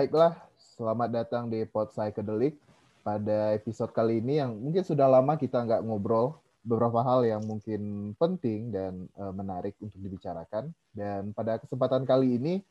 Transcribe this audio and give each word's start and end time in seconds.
Baiklah, 0.00 0.32
selamat 0.80 1.12
datang 1.12 1.52
di 1.52 1.60
Pod 1.68 1.92
Psychedelic. 1.92 2.56
Pada 3.04 3.52
episode 3.52 3.92
kali 3.92 4.24
ini 4.24 4.40
yang 4.40 4.56
mungkin 4.56 4.80
sudah 4.80 5.04
lama 5.04 5.36
kita 5.36 5.60
nggak 5.60 5.84
ngobrol, 5.84 6.40
beberapa 6.64 7.04
hal 7.04 7.20
yang 7.28 7.44
mungkin 7.44 8.16
penting 8.16 8.72
dan 8.72 9.12
uh, 9.20 9.28
menarik 9.28 9.76
untuk 9.76 10.00
dibicarakan. 10.00 10.72
Dan 10.96 11.36
pada 11.36 11.60
kesempatan 11.60 12.08
kali 12.08 12.40
ini, 12.40 12.64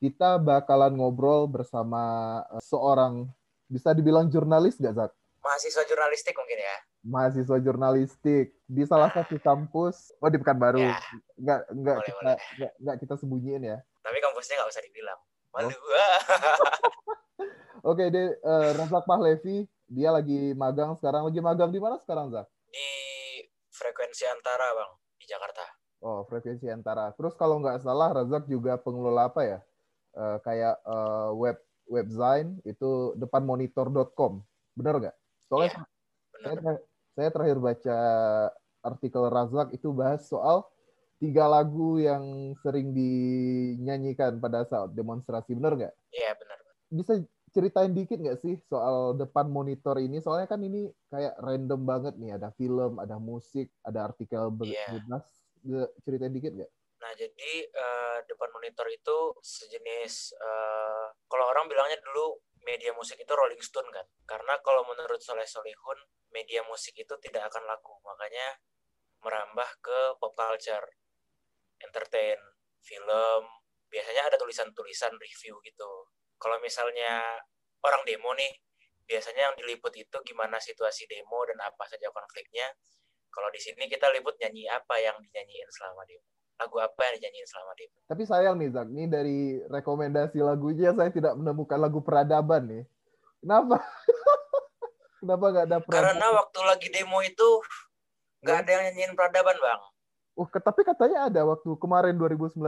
kita 0.00 0.40
bakalan 0.40 0.96
ngobrol 0.96 1.44
bersama 1.52 2.00
uh, 2.48 2.64
seorang, 2.64 3.28
bisa 3.68 3.92
dibilang 3.92 4.32
jurnalis 4.32 4.80
nggak, 4.80 5.04
Zak? 5.04 5.12
Mahasiswa 5.44 5.84
jurnalistik 5.84 6.32
mungkin 6.32 6.64
ya? 6.64 6.76
Mahasiswa 7.04 7.58
jurnalistik 7.60 8.56
di 8.64 8.88
salah 8.88 9.12
satu 9.12 9.36
kampus, 9.36 10.16
oh 10.16 10.32
di 10.32 10.40
Pekanbaru. 10.40 10.80
Ya. 10.80 10.96
Nggak, 11.36 11.60
nggak, 11.76 11.96
boleh, 12.00 12.08
kita, 12.08 12.16
boleh. 12.24 12.38
Nggak, 12.56 12.72
nggak 12.80 12.96
kita 13.04 13.14
sembunyiin 13.20 13.68
ya. 13.68 13.78
Tapi 14.00 14.16
kampusnya 14.24 14.64
nggak 14.64 14.72
usah 14.72 14.80
dibilang. 14.80 15.20
Malu. 15.50 15.74
Oh. 15.74 15.74
Oke, 18.00 18.16
deh, 18.16 18.32
uh, 18.48 18.72
Razak 18.80 19.04
Pahlevi, 19.04 19.68
dia 19.84 20.08
lagi 20.08 20.56
magang 20.56 20.96
sekarang. 20.96 21.28
Lagi 21.28 21.36
magang 21.44 21.68
di 21.68 21.76
mana 21.76 22.00
sekarang, 22.00 22.32
Zak? 22.32 22.48
Di 22.72 22.88
frekuensi 23.68 24.24
antara, 24.24 24.72
Bang, 24.72 24.96
di 25.20 25.28
Jakarta. 25.28 25.60
Oh, 26.00 26.24
frekuensi 26.24 26.64
antara. 26.72 27.12
Terus 27.12 27.36
kalau 27.36 27.60
nggak 27.60 27.84
salah, 27.84 28.08
Razak 28.16 28.48
juga 28.48 28.80
pengelola 28.80 29.28
apa 29.28 29.44
ya? 29.44 29.58
Uh, 30.16 30.40
kayak 30.40 30.80
uh, 30.88 31.36
web 31.36 31.60
webzine 31.92 32.56
itu 32.64 33.12
depan 33.20 33.44
monitor.com. 33.44 34.40
Benar 34.72 34.96
nggak? 34.96 35.16
Soalnya 35.52 35.68
iya, 35.76 35.84
Saya, 36.40 36.56
saya 37.12 37.28
terakhir 37.36 37.58
baca 37.60 37.98
artikel 38.80 39.28
Razak 39.28 39.76
itu 39.76 39.92
bahas 39.92 40.24
soal 40.24 40.64
tiga 41.20 41.44
lagu 41.52 42.00
yang 42.00 42.56
sering 42.64 42.96
dinyanyikan 42.96 44.40
pada 44.40 44.64
saat 44.64 44.88
demonstrasi. 44.96 45.52
Benar 45.52 45.76
nggak? 45.76 45.94
Iya, 46.16 46.32
benar. 46.40 46.58
Bisa 46.88 47.12
ceritain 47.50 47.90
dikit 47.90 48.18
nggak 48.22 48.38
sih 48.40 48.54
soal 48.66 49.18
depan 49.18 49.50
monitor 49.50 49.98
ini? 49.98 50.22
Soalnya 50.22 50.46
kan 50.46 50.62
ini 50.62 50.90
kayak 51.10 51.38
random 51.42 51.80
banget 51.82 52.14
nih, 52.16 52.38
ada 52.38 52.54
film, 52.54 52.98
ada 53.02 53.18
musik, 53.18 53.70
ada 53.82 54.10
artikel 54.10 54.50
iya. 54.66 54.86
bebas. 54.94 55.26
Yeah. 55.66 55.88
Ceritain 56.06 56.32
dikit 56.32 56.56
nggak? 56.56 56.70
Nah, 57.00 57.12
jadi 57.16 57.52
uh, 57.72 58.18
depan 58.28 58.48
monitor 58.52 58.86
itu 58.92 59.18
sejenis, 59.40 60.36
uh, 60.36 61.08
kalau 61.26 61.48
orang 61.48 61.64
bilangnya 61.64 61.96
dulu 62.04 62.36
media 62.60 62.92
musik 62.92 63.16
itu 63.16 63.32
Rolling 63.32 63.60
Stone 63.64 63.88
kan. 63.88 64.04
Karena 64.28 64.60
kalau 64.60 64.84
menurut 64.84 65.20
Soleh 65.20 65.48
Solihun, 65.48 65.98
media 66.28 66.60
musik 66.68 66.92
itu 66.96 67.14
tidak 67.24 67.48
akan 67.48 67.64
laku. 67.64 67.96
Makanya 68.04 68.60
merambah 69.24 69.68
ke 69.80 69.98
pop 70.20 70.36
culture, 70.36 70.86
entertain, 71.80 72.36
film. 72.84 73.42
Biasanya 73.90 74.30
ada 74.30 74.36
tulisan-tulisan 74.38 75.16
review 75.18 75.58
gitu 75.66 75.90
kalau 76.40 76.56
misalnya 76.64 77.44
orang 77.84 78.02
demo 78.08 78.32
nih 78.32 78.48
biasanya 79.04 79.52
yang 79.52 79.54
diliput 79.60 79.92
itu 79.92 80.16
gimana 80.24 80.56
situasi 80.56 81.04
demo 81.04 81.44
dan 81.44 81.60
apa 81.60 81.84
saja 81.84 82.08
konfliknya. 82.08 82.64
Kalau 83.30 83.46
di 83.54 83.62
sini 83.62 83.86
kita 83.86 84.10
liput 84.10 84.34
nyanyi 84.42 84.66
apa 84.66 84.98
yang 84.98 85.14
dinyanyiin 85.20 85.68
selama 85.70 86.02
demo? 86.08 86.26
Lagu 86.58 86.76
apa 86.82 87.00
yang 87.06 87.14
dinyanyiin 87.20 87.46
selama 87.46 87.72
demo? 87.76 87.98
Tapi 88.08 88.22
sayang 88.26 88.56
nih 88.58 88.68
Zak 88.72 88.88
nih 88.90 89.06
dari 89.06 89.38
rekomendasi 89.70 90.38
lagunya 90.42 90.90
saya 90.96 91.12
tidak 91.12 91.36
menemukan 91.38 91.78
lagu 91.78 92.00
peradaban 92.02 92.66
nih. 92.66 92.84
Kenapa? 93.44 93.78
Kenapa 95.20 95.44
nggak 95.52 95.66
ada 95.68 95.78
peradaban? 95.84 96.16
karena 96.16 96.26
waktu 96.32 96.60
lagi 96.64 96.88
demo 96.88 97.18
itu 97.20 97.48
nggak 98.40 98.56
ada 98.64 98.70
yang 98.72 98.82
nyanyiin 98.88 99.12
peradaban 99.12 99.56
bang 99.60 99.82
Oh, 100.38 100.46
tapi 100.46 100.86
katanya 100.86 101.26
ada 101.26 101.42
waktu 101.42 101.70
kemarin 101.76 102.14
2019 102.14 102.60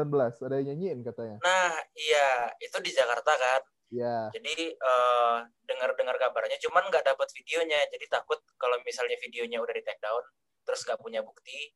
ada 0.43 0.55
yang 0.59 0.75
nyanyiin 0.75 1.01
katanya. 1.07 1.37
Nah, 1.41 1.73
iya, 1.95 2.51
itu 2.59 2.77
di 2.83 2.91
Jakarta 2.91 3.33
kan. 3.39 3.63
Iya. 3.93 4.33
Jadi 4.35 4.77
uh, 4.77 5.47
dengar-dengar 5.69 6.17
kabarnya, 6.19 6.59
cuman 6.65 6.89
nggak 6.91 7.07
dapat 7.07 7.29
videonya. 7.39 7.81
Jadi 7.93 8.09
takut 8.11 8.41
kalau 8.59 8.77
misalnya 8.83 9.17
videonya 9.21 9.63
udah 9.63 9.75
di 9.77 9.85
take 9.85 10.01
down, 10.03 10.25
terus 10.67 10.83
nggak 10.85 11.01
punya 11.01 11.21
bukti, 11.23 11.73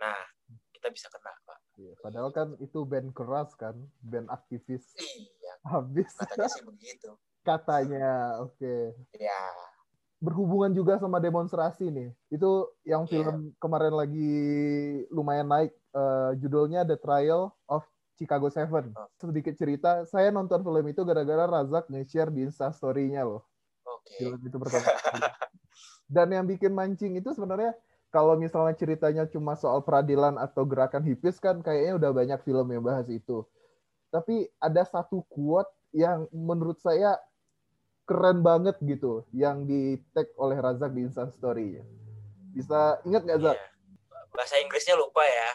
nah 0.00 0.16
kita 0.72 0.88
bisa 0.90 1.06
kena, 1.12 1.34
Pak. 1.44 1.58
Iya, 1.78 1.92
padahal 2.02 2.30
kan 2.34 2.48
itu 2.58 2.78
band 2.82 3.10
keras 3.14 3.52
kan, 3.58 3.74
band 4.02 4.26
aktivis. 4.32 4.96
Iya. 4.98 5.54
Habis. 5.66 6.10
Katanya 6.18 6.50
sih 6.50 6.64
begitu. 6.66 7.10
Katanya, 7.42 8.38
oke. 8.42 8.58
Okay. 8.58 8.82
Iya 9.18 9.71
berhubungan 10.22 10.70
juga 10.70 11.02
sama 11.02 11.18
demonstrasi 11.18 11.90
nih. 11.90 12.08
Itu 12.30 12.70
yang 12.86 13.10
iya. 13.10 13.10
film 13.10 13.36
yeah. 13.50 13.58
kemarin 13.58 13.94
lagi 13.98 14.34
lumayan 15.10 15.50
naik. 15.50 15.74
Uh, 15.92 16.32
judulnya 16.40 16.88
The 16.88 16.96
Trial 16.96 17.52
of 17.68 17.82
Chicago 18.16 18.46
Seven. 18.48 18.94
Oh. 18.94 19.10
Sedikit 19.18 19.58
cerita, 19.58 20.06
saya 20.06 20.30
nonton 20.30 20.62
film 20.62 20.86
itu 20.86 21.02
gara-gara 21.02 21.44
Razak 21.50 21.90
nge-share 21.90 22.30
di 22.30 22.46
Instastory-nya 22.46 23.26
loh. 23.26 23.42
Okay. 23.82 24.24
Film 24.24 24.40
itu 24.46 24.56
pertama. 24.56 24.88
Dan 26.06 26.28
yang 26.30 26.46
bikin 26.46 26.70
mancing 26.70 27.18
itu 27.18 27.34
sebenarnya 27.34 27.74
kalau 28.12 28.38
misalnya 28.38 28.76
ceritanya 28.76 29.24
cuma 29.26 29.56
soal 29.58 29.80
peradilan 29.82 30.36
atau 30.36 30.68
gerakan 30.68 31.02
hipis 31.02 31.40
kan 31.40 31.64
kayaknya 31.64 31.96
udah 31.98 32.10
banyak 32.12 32.40
film 32.46 32.68
yang 32.70 32.84
bahas 32.84 33.08
itu. 33.08 33.42
Tapi 34.12 34.46
ada 34.60 34.84
satu 34.84 35.24
quote 35.32 35.72
yang 35.96 36.28
menurut 36.30 36.76
saya 36.78 37.16
keren 38.02 38.42
banget 38.42 38.76
gitu 38.82 39.22
yang 39.30 39.64
di 39.64 39.98
tag 40.12 40.28
oleh 40.36 40.58
Razak 40.58 40.90
di 40.92 41.06
Story. 41.10 41.78
Bisa 42.52 43.00
ingat 43.08 43.24
nggak 43.24 43.40
Zak? 43.40 43.56
Yeah. 43.56 43.70
Bahasa 44.32 44.60
Inggrisnya 44.60 44.98
lupa 44.98 45.24
ya. 45.24 45.50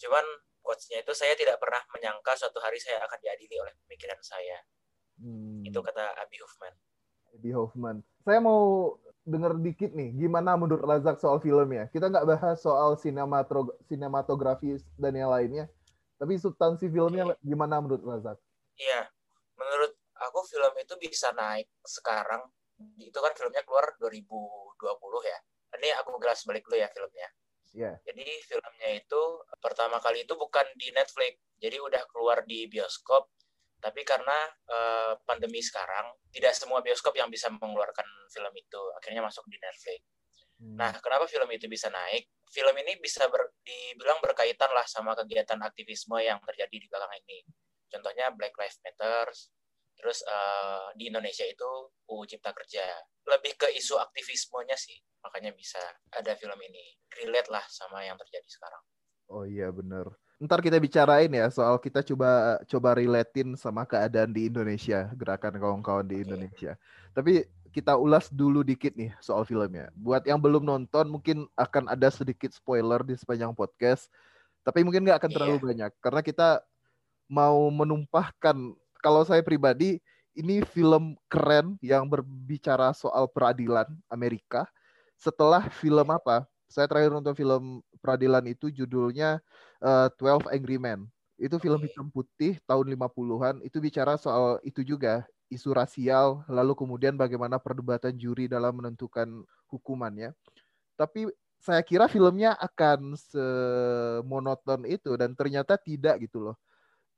Cuman 0.00 0.24
quotes-nya 0.64 1.04
itu 1.04 1.12
saya 1.12 1.36
tidak 1.36 1.60
pernah 1.60 1.80
menyangka 1.92 2.34
suatu 2.36 2.58
hari 2.60 2.80
saya 2.80 3.00
akan 3.04 3.18
diadili 3.20 3.56
oleh 3.60 3.72
pemikiran 3.84 4.20
saya. 4.24 4.58
Hmm. 5.20 5.62
Itu 5.62 5.80
kata 5.84 6.16
Abi 6.18 6.36
Hoffman. 6.40 6.74
Abi 7.36 7.50
Hoffman. 7.52 7.96
Saya 8.24 8.40
mau 8.40 8.96
denger 9.24 9.56
dikit 9.60 9.90
nih, 9.92 10.12
gimana 10.16 10.56
menurut 10.56 10.84
Razak 10.84 11.20
soal 11.20 11.40
filmnya? 11.40 11.88
Kita 11.92 12.12
nggak 12.12 12.28
bahas 12.28 12.60
soal 12.60 12.96
sinematografi 13.88 14.80
dan 15.00 15.12
yang 15.16 15.32
lainnya, 15.32 15.64
tapi 16.20 16.36
substansi 16.36 16.92
filmnya 16.92 17.32
okay. 17.32 17.40
gimana 17.44 17.80
menurut 17.80 18.04
Razak? 18.04 18.36
Iya, 18.76 19.08
film 20.54 20.74
itu 20.78 20.94
bisa 21.02 21.34
naik 21.34 21.66
sekarang. 21.82 22.46
Itu 23.02 23.18
kan 23.18 23.34
filmnya 23.34 23.66
keluar 23.66 23.90
2020 23.98 24.78
ya. 25.26 25.38
Ini 25.74 25.90
aku 25.98 26.14
gelas 26.22 26.46
balik 26.46 26.62
dulu 26.70 26.78
ya 26.78 26.86
filmnya. 26.94 27.30
Yeah. 27.74 27.98
jadi 28.06 28.38
filmnya 28.46 29.02
itu 29.02 29.22
pertama 29.58 29.98
kali 29.98 30.22
itu 30.22 30.38
bukan 30.38 30.62
di 30.78 30.94
Netflix. 30.94 31.42
Jadi 31.58 31.82
udah 31.82 32.06
keluar 32.06 32.46
di 32.46 32.70
bioskop. 32.70 33.34
Tapi 33.82 34.06
karena 34.06 34.46
uh, 34.70 35.18
pandemi 35.26 35.58
sekarang 35.58 36.14
tidak 36.30 36.54
semua 36.54 36.80
bioskop 36.86 37.18
yang 37.18 37.26
bisa 37.26 37.50
mengeluarkan 37.50 38.06
film 38.30 38.54
itu 38.54 38.80
akhirnya 38.94 39.26
masuk 39.26 39.42
di 39.50 39.58
Netflix. 39.58 40.06
Hmm. 40.54 40.78
nah 40.78 40.94
kenapa 41.02 41.26
film 41.26 41.50
itu 41.50 41.66
bisa 41.66 41.90
naik? 41.90 42.30
Film 42.46 42.70
ini 42.78 42.94
bisa 43.02 43.26
ber, 43.26 43.58
dibilang 43.66 44.22
berkaitan 44.22 44.70
lah 44.70 44.86
sama 44.86 45.18
kegiatan 45.18 45.58
aktivisme 45.58 46.14
yang 46.22 46.38
terjadi 46.46 46.76
di 46.78 46.86
belakang 46.86 47.10
ini. 47.26 47.42
Contohnya 47.90 48.30
Black 48.30 48.54
Lives 48.54 48.78
Matter 48.86 49.34
Terus 49.94 50.20
uh, 50.26 50.90
di 50.98 51.08
Indonesia 51.08 51.46
itu 51.46 51.70
UU 52.10 52.24
Cipta 52.28 52.50
Kerja. 52.52 52.84
Lebih 53.24 53.56
ke 53.56 53.68
isu 53.72 53.96
aktivismenya 53.96 54.76
sih, 54.76 54.98
makanya 55.24 55.54
bisa 55.56 55.80
ada 56.12 56.36
film 56.36 56.58
ini. 56.60 56.98
Relate 57.22 57.48
lah 57.48 57.64
sama 57.70 58.04
yang 58.04 58.18
terjadi 58.20 58.48
sekarang. 58.50 58.82
Oh 59.32 59.44
iya 59.48 59.72
bener. 59.72 60.12
Ntar 60.42 60.60
kita 60.60 60.76
bicarain 60.76 61.30
ya 61.30 61.46
soal 61.48 61.78
kita 61.80 62.04
coba 62.04 62.60
coba 62.66 62.98
relatein 62.98 63.56
sama 63.56 63.86
keadaan 63.88 64.34
di 64.34 64.50
Indonesia, 64.50 65.08
gerakan 65.16 65.56
kawan-kawan 65.56 66.04
di 66.04 66.26
Indonesia. 66.26 66.76
Tapi 67.16 67.46
kita 67.74 67.98
ulas 67.98 68.30
dulu 68.30 68.62
dikit 68.62 68.94
nih 68.94 69.14
soal 69.18 69.42
filmnya. 69.48 69.88
Buat 69.96 70.28
yang 70.28 70.38
belum 70.38 70.62
nonton 70.62 71.10
mungkin 71.10 71.48
akan 71.56 71.90
ada 71.90 72.10
sedikit 72.12 72.52
spoiler 72.52 73.02
di 73.02 73.16
sepanjang 73.16 73.56
podcast. 73.56 74.10
Tapi 74.66 74.84
mungkin 74.84 75.06
nggak 75.06 75.18
akan 75.22 75.32
terlalu 75.32 75.56
iya. 75.58 75.64
banyak 75.64 75.92
karena 76.02 76.20
kita 76.20 76.48
mau 77.28 77.72
menumpahkan 77.72 78.76
kalau 79.04 79.20
saya 79.28 79.44
pribadi 79.44 80.00
ini 80.32 80.64
film 80.64 81.12
keren 81.28 81.76
yang 81.84 82.08
berbicara 82.08 82.96
soal 82.96 83.28
peradilan 83.28 83.84
Amerika. 84.08 84.64
Setelah 85.20 85.68
film 85.68 86.08
apa? 86.08 86.48
Saya 86.66 86.88
terakhir 86.88 87.12
nonton 87.12 87.36
film 87.36 87.84
peradilan 88.00 88.42
itu 88.48 88.72
judulnya 88.72 89.38
uh, 89.84 90.08
Twelve 90.16 90.48
Angry 90.48 90.80
Men. 90.80 91.04
Itu 91.36 91.60
film 91.60 91.84
hitam 91.84 92.08
putih 92.08 92.56
tahun 92.64 92.96
50-an. 92.96 93.60
Itu 93.62 93.78
bicara 93.78 94.16
soal 94.16 94.58
itu 94.66 94.80
juga 94.80 95.22
isu 95.52 95.70
rasial, 95.76 96.42
lalu 96.50 96.74
kemudian 96.74 97.14
bagaimana 97.14 97.60
perdebatan 97.60 98.16
juri 98.16 98.50
dalam 98.50 98.74
menentukan 98.74 99.28
hukumannya. 99.70 100.34
Tapi 100.98 101.30
saya 101.62 101.84
kira 101.84 102.10
filmnya 102.10 102.58
akan 102.58 103.14
semonoton 103.14 104.82
itu 104.88 105.14
dan 105.14 105.36
ternyata 105.36 105.78
tidak 105.78 106.26
gitu 106.26 106.50
loh 106.50 106.56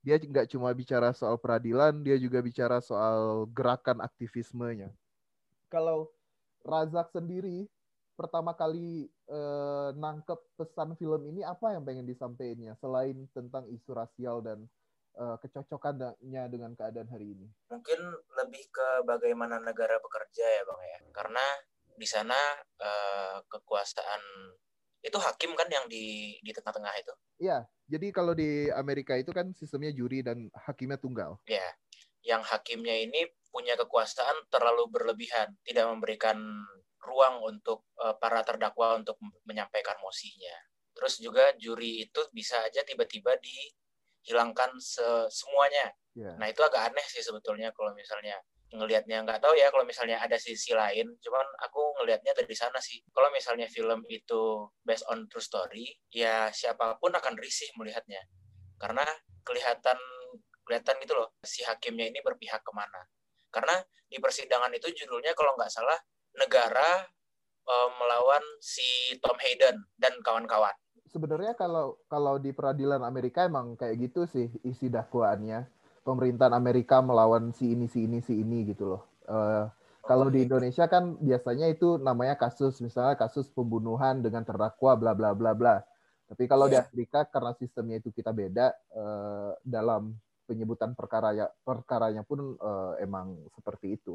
dia 0.06 0.22
nggak 0.22 0.54
cuma 0.54 0.70
bicara 0.70 1.10
soal 1.10 1.34
peradilan, 1.34 1.98
dia 2.06 2.14
juga 2.14 2.38
bicara 2.38 2.78
soal 2.78 3.50
gerakan 3.50 3.98
aktivismenya. 3.98 4.94
Kalau 5.66 6.14
Razak 6.62 7.10
sendiri 7.10 7.66
pertama 8.14 8.54
kali 8.54 9.10
eh, 9.10 9.88
nangkep 9.98 10.38
pesan 10.54 10.94
film 10.94 11.26
ini 11.30 11.42
apa 11.42 11.74
yang 11.74 11.82
pengen 11.82 12.06
disampaikannya 12.06 12.78
selain 12.78 13.26
tentang 13.34 13.66
isu 13.70 13.90
rasial 13.94 14.42
dan 14.42 14.66
uh, 15.18 15.36
kecocokannya 15.40 16.42
dengan 16.52 16.74
keadaan 16.76 17.08
hari 17.10 17.34
ini? 17.34 17.46
Mungkin 17.72 18.00
lebih 18.42 18.64
ke 18.70 18.88
bagaimana 19.08 19.58
negara 19.58 19.96
bekerja 19.98 20.44
ya 20.44 20.62
bang 20.64 20.80
ya, 20.84 20.98
karena 21.12 21.44
di 21.96 22.06
sana 22.06 22.36
uh, 22.82 23.38
kekuasaan 23.48 24.22
itu 25.06 25.18
hakim 25.22 25.54
kan 25.54 25.70
yang 25.70 25.86
di 25.86 26.34
di 26.42 26.50
tengah-tengah 26.50 26.92
itu. 26.98 27.14
Iya, 27.38 27.62
jadi 27.86 28.06
kalau 28.10 28.34
di 28.34 28.66
Amerika 28.74 29.14
itu 29.14 29.30
kan 29.30 29.54
sistemnya 29.54 29.94
juri 29.94 30.26
dan 30.26 30.50
hakimnya 30.66 30.98
tunggal. 30.98 31.38
Iya, 31.46 31.70
yang 32.26 32.42
hakimnya 32.42 33.06
ini 33.06 33.30
punya 33.54 33.78
kekuasaan 33.78 34.50
terlalu 34.50 34.90
berlebihan, 34.90 35.54
tidak 35.62 35.86
memberikan 35.86 36.36
ruang 37.06 37.38
untuk 37.46 37.86
uh, 38.02 38.18
para 38.18 38.42
terdakwa 38.42 38.98
untuk 38.98 39.14
menyampaikan 39.46 39.94
mosinya. 40.02 40.52
Terus 40.90 41.22
juga 41.22 41.54
juri 41.54 42.02
itu 42.10 42.20
bisa 42.34 42.58
aja 42.66 42.82
tiba-tiba 42.82 43.38
dihilangkan 43.38 44.74
se 44.82 45.30
semuanya. 45.30 45.94
Yeah. 46.18 46.34
Nah 46.40 46.50
itu 46.50 46.60
agak 46.66 46.90
aneh 46.90 47.06
sih 47.06 47.22
sebetulnya 47.22 47.70
kalau 47.70 47.94
misalnya 47.94 48.34
ngelihatnya 48.74 49.22
nggak 49.22 49.38
tahu 49.38 49.54
ya 49.54 49.70
kalau 49.70 49.86
misalnya 49.86 50.18
ada 50.18 50.34
sisi 50.38 50.74
lain. 50.74 51.06
Cuman 51.22 51.46
aku 51.62 52.02
ngelihatnya 52.02 52.34
dari 52.34 52.54
sana 52.56 52.82
sih. 52.82 52.98
Kalau 53.14 53.30
misalnya 53.30 53.70
film 53.70 54.02
itu 54.10 54.66
based 54.82 55.06
on 55.10 55.30
true 55.30 55.42
story 55.42 55.86
ya 56.10 56.50
siapa 56.50 56.98
pun 56.98 57.14
akan 57.14 57.34
risih 57.38 57.70
melihatnya. 57.78 58.22
Karena 58.76 59.06
kelihatan 59.46 59.98
kelihatan 60.66 60.98
gitu 61.06 61.14
loh 61.14 61.38
si 61.46 61.62
hakimnya 61.62 62.10
ini 62.10 62.18
berpihak 62.22 62.62
ke 62.66 62.72
mana. 62.74 63.06
Karena 63.54 63.78
di 64.06 64.18
persidangan 64.18 64.70
itu 64.74 64.90
judulnya 64.90 65.34
kalau 65.38 65.54
nggak 65.54 65.70
salah 65.70 65.98
negara 66.36 67.06
uh, 67.66 67.90
melawan 67.98 68.42
si 68.58 69.14
Tom 69.22 69.38
Hayden 69.38 69.86
dan 69.98 70.14
kawan-kawan. 70.22 70.74
Sebenarnya 71.06 71.54
kalau 71.54 72.02
kalau 72.10 72.36
di 72.36 72.50
peradilan 72.50 73.00
Amerika 73.06 73.46
emang 73.46 73.78
kayak 73.78 74.10
gitu 74.10 74.26
sih 74.26 74.50
isi 74.66 74.90
dakwaannya 74.90 75.64
pemerintahan 76.06 76.54
Amerika 76.54 77.02
melawan 77.02 77.50
si 77.50 77.74
ini 77.74 77.90
si 77.90 78.06
ini 78.06 78.22
si 78.22 78.38
ini 78.38 78.70
gitu 78.70 78.94
loh. 78.94 79.02
Uh, 79.26 79.66
kalau 80.06 80.30
di 80.30 80.46
Indonesia 80.46 80.86
kan 80.86 81.18
biasanya 81.18 81.66
itu 81.66 81.98
namanya 81.98 82.38
kasus 82.38 82.78
misalnya 82.78 83.18
kasus 83.18 83.50
pembunuhan 83.50 84.22
dengan 84.22 84.46
terdakwa 84.46 84.94
bla 84.94 85.12
bla 85.18 85.34
bla 85.34 85.50
bla. 85.50 85.82
Tapi 86.30 86.46
kalau 86.46 86.70
yeah. 86.70 86.70
di 86.70 86.76
iya. 86.78 86.86
Afrika 86.86 87.20
karena 87.26 87.52
sistemnya 87.58 87.98
itu 87.98 88.14
kita 88.14 88.30
beda 88.30 88.70
uh, 88.94 89.58
dalam 89.66 90.14
penyebutan 90.46 90.94
perkara 90.94 91.34
ya 91.34 91.50
perkaranya 91.66 92.22
pun 92.22 92.54
uh, 92.54 92.94
emang 93.02 93.34
seperti 93.58 93.98
itu. 93.98 94.14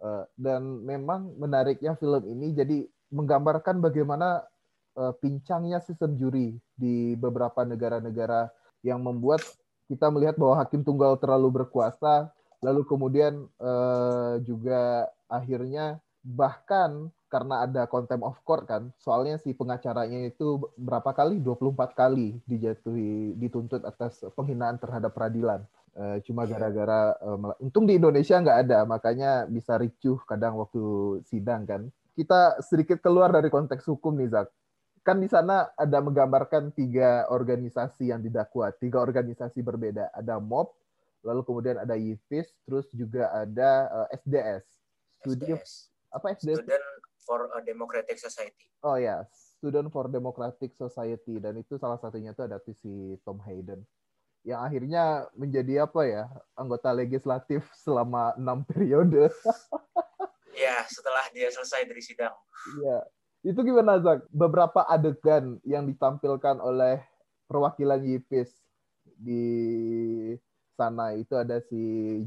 Uh, 0.00 0.24
dan 0.40 0.64
memang 0.88 1.36
menariknya 1.36 1.92
film 2.00 2.24
ini 2.24 2.56
jadi 2.56 2.88
menggambarkan 3.12 3.84
bagaimana 3.84 4.40
uh, 4.96 5.12
pincangnya 5.20 5.84
sistem 5.84 6.16
juri 6.16 6.56
di 6.72 7.12
beberapa 7.12 7.60
negara-negara 7.68 8.48
yang 8.80 9.04
membuat 9.04 9.44
kita 9.90 10.06
melihat 10.06 10.38
bahwa 10.38 10.62
hakim 10.62 10.86
tunggal 10.86 11.18
terlalu 11.18 11.50
berkuasa, 11.50 12.30
lalu 12.62 12.86
kemudian 12.86 13.50
uh, 13.58 14.38
juga 14.46 15.10
akhirnya 15.26 15.98
bahkan 16.22 17.10
karena 17.26 17.66
ada 17.66 17.90
contempt 17.90 18.22
of 18.22 18.38
court 18.46 18.70
kan, 18.70 18.94
soalnya 19.02 19.38
si 19.42 19.50
pengacaranya 19.50 20.30
itu 20.30 20.62
berapa 20.78 21.10
kali? 21.10 21.42
24 21.42 21.74
kali 21.94 22.38
dijatuhi 22.46 23.34
dituntut 23.34 23.82
atas 23.82 24.22
penghinaan 24.38 24.78
terhadap 24.78 25.10
peradilan. 25.10 25.66
Uh, 25.90 26.22
cuma 26.22 26.46
iya. 26.46 26.54
gara-gara 26.54 27.18
uh, 27.18 27.58
untung 27.58 27.82
di 27.82 27.98
Indonesia 27.98 28.38
nggak 28.38 28.58
ada, 28.70 28.86
makanya 28.86 29.50
bisa 29.50 29.74
ricuh 29.74 30.22
kadang 30.22 30.54
waktu 30.58 31.18
sidang 31.26 31.66
kan. 31.66 31.90
Kita 32.14 32.62
sedikit 32.62 33.02
keluar 33.02 33.34
dari 33.34 33.50
konteks 33.50 33.90
hukum 33.90 34.14
nih 34.18 34.30
Zak 34.30 34.46
kan 35.00 35.16
di 35.16 35.28
sana 35.28 35.72
ada 35.74 35.98
menggambarkan 36.04 36.76
tiga 36.76 37.24
organisasi 37.32 38.12
yang 38.12 38.20
didakwa, 38.20 38.68
tiga 38.76 39.00
organisasi 39.00 39.64
berbeda. 39.64 40.12
Ada 40.12 40.36
MOB, 40.36 40.68
lalu 41.24 41.40
kemudian 41.44 41.76
ada 41.80 41.96
YIFIS, 41.96 42.52
terus 42.68 42.86
juga 42.92 43.32
ada 43.32 43.70
uh, 43.88 44.06
eh, 44.12 44.20
SDS. 44.20 44.64
Studi 45.20 45.52
SDS. 45.52 45.72
apa 46.12 46.26
SDS? 46.36 46.58
Student 46.60 46.86
for 47.24 47.40
a 47.56 47.60
Democratic 47.64 48.16
Society. 48.20 48.66
Oh 48.84 48.96
ya, 48.96 49.24
Student 49.60 49.88
for 49.92 50.08
Democratic 50.08 50.72
Society 50.76 51.40
dan 51.40 51.56
itu 51.56 51.76
salah 51.76 52.00
satunya 52.00 52.32
itu 52.32 52.42
ada 52.44 52.60
si 52.64 53.16
Tom 53.24 53.40
Hayden 53.44 53.84
yang 54.40 54.64
akhirnya 54.64 55.28
menjadi 55.36 55.84
apa 55.84 56.00
ya 56.08 56.24
anggota 56.56 56.96
legislatif 56.96 57.60
selama 57.76 58.32
enam 58.40 58.64
periode. 58.64 59.28
ya, 60.64 60.80
setelah 60.88 61.28
dia 61.32 61.52
selesai 61.52 61.84
dari 61.84 62.00
sidang. 62.00 62.32
Iya, 62.80 62.98
itu 63.40 63.60
gimana 63.64 64.00
Zak? 64.00 64.28
Beberapa 64.28 64.84
adegan 64.84 65.56
yang 65.64 65.88
ditampilkan 65.88 66.60
oleh 66.60 67.00
perwakilan 67.48 68.00
Yipis 68.04 68.52
di 69.16 69.44
sana 70.76 71.12
itu 71.12 71.36
ada 71.36 71.60
si 71.60 71.80